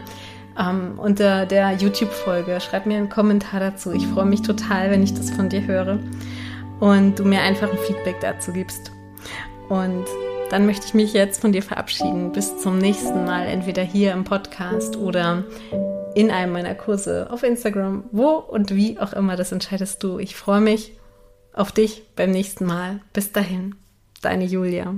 ähm, 0.60 0.98
unter 0.98 1.46
der 1.46 1.74
YouTube-Folge. 1.74 2.60
Schreib 2.62 2.86
mir 2.86 2.98
einen 2.98 3.10
Kommentar 3.10 3.60
dazu. 3.60 3.92
Ich 3.92 4.06
freue 4.08 4.26
mich 4.26 4.42
total, 4.42 4.92
wenn 4.92 5.04
ich 5.04 5.14
das 5.14 5.30
von 5.30 5.50
dir 5.50 5.66
höre 5.66 6.00
und 6.80 7.18
du 7.18 7.26
mir 7.26 7.42
einfach 7.42 7.72
ein 7.72 7.78
Feedback 7.78 8.20
dazu 8.22 8.52
gibst. 8.52 8.92
Und 9.70 10.06
dann 10.50 10.66
möchte 10.66 10.86
ich 10.86 10.94
mich 10.94 11.14
jetzt 11.14 11.42
von 11.42 11.52
dir 11.52 11.64
verabschieden. 11.64 12.32
Bis 12.32 12.58
zum 12.58 12.78
nächsten 12.78 13.26
Mal, 13.26 13.48
entweder 13.48 13.84
hier 13.84 14.14
im 14.14 14.24
Podcast 14.24 14.96
oder 14.96 15.44
in 16.16 16.32
einem 16.32 16.54
meiner 16.54 16.74
Kurse 16.74 17.28
auf 17.30 17.44
Instagram. 17.44 18.06
Wo 18.12 18.30
und 18.30 18.74
wie 18.74 19.00
auch 19.00 19.14
immer, 19.14 19.36
das 19.36 19.52
entscheidest 19.52 20.02
du. 20.04 20.20
Ich 20.20 20.36
freue 20.36 20.62
mich 20.62 20.94
auf 21.54 21.72
dich 21.72 22.04
beim 22.16 22.32
nächsten 22.32 22.66
Mal. 22.66 23.02
Bis 23.14 23.32
dahin, 23.32 23.76
deine 24.22 24.46
Julia. 24.46 24.96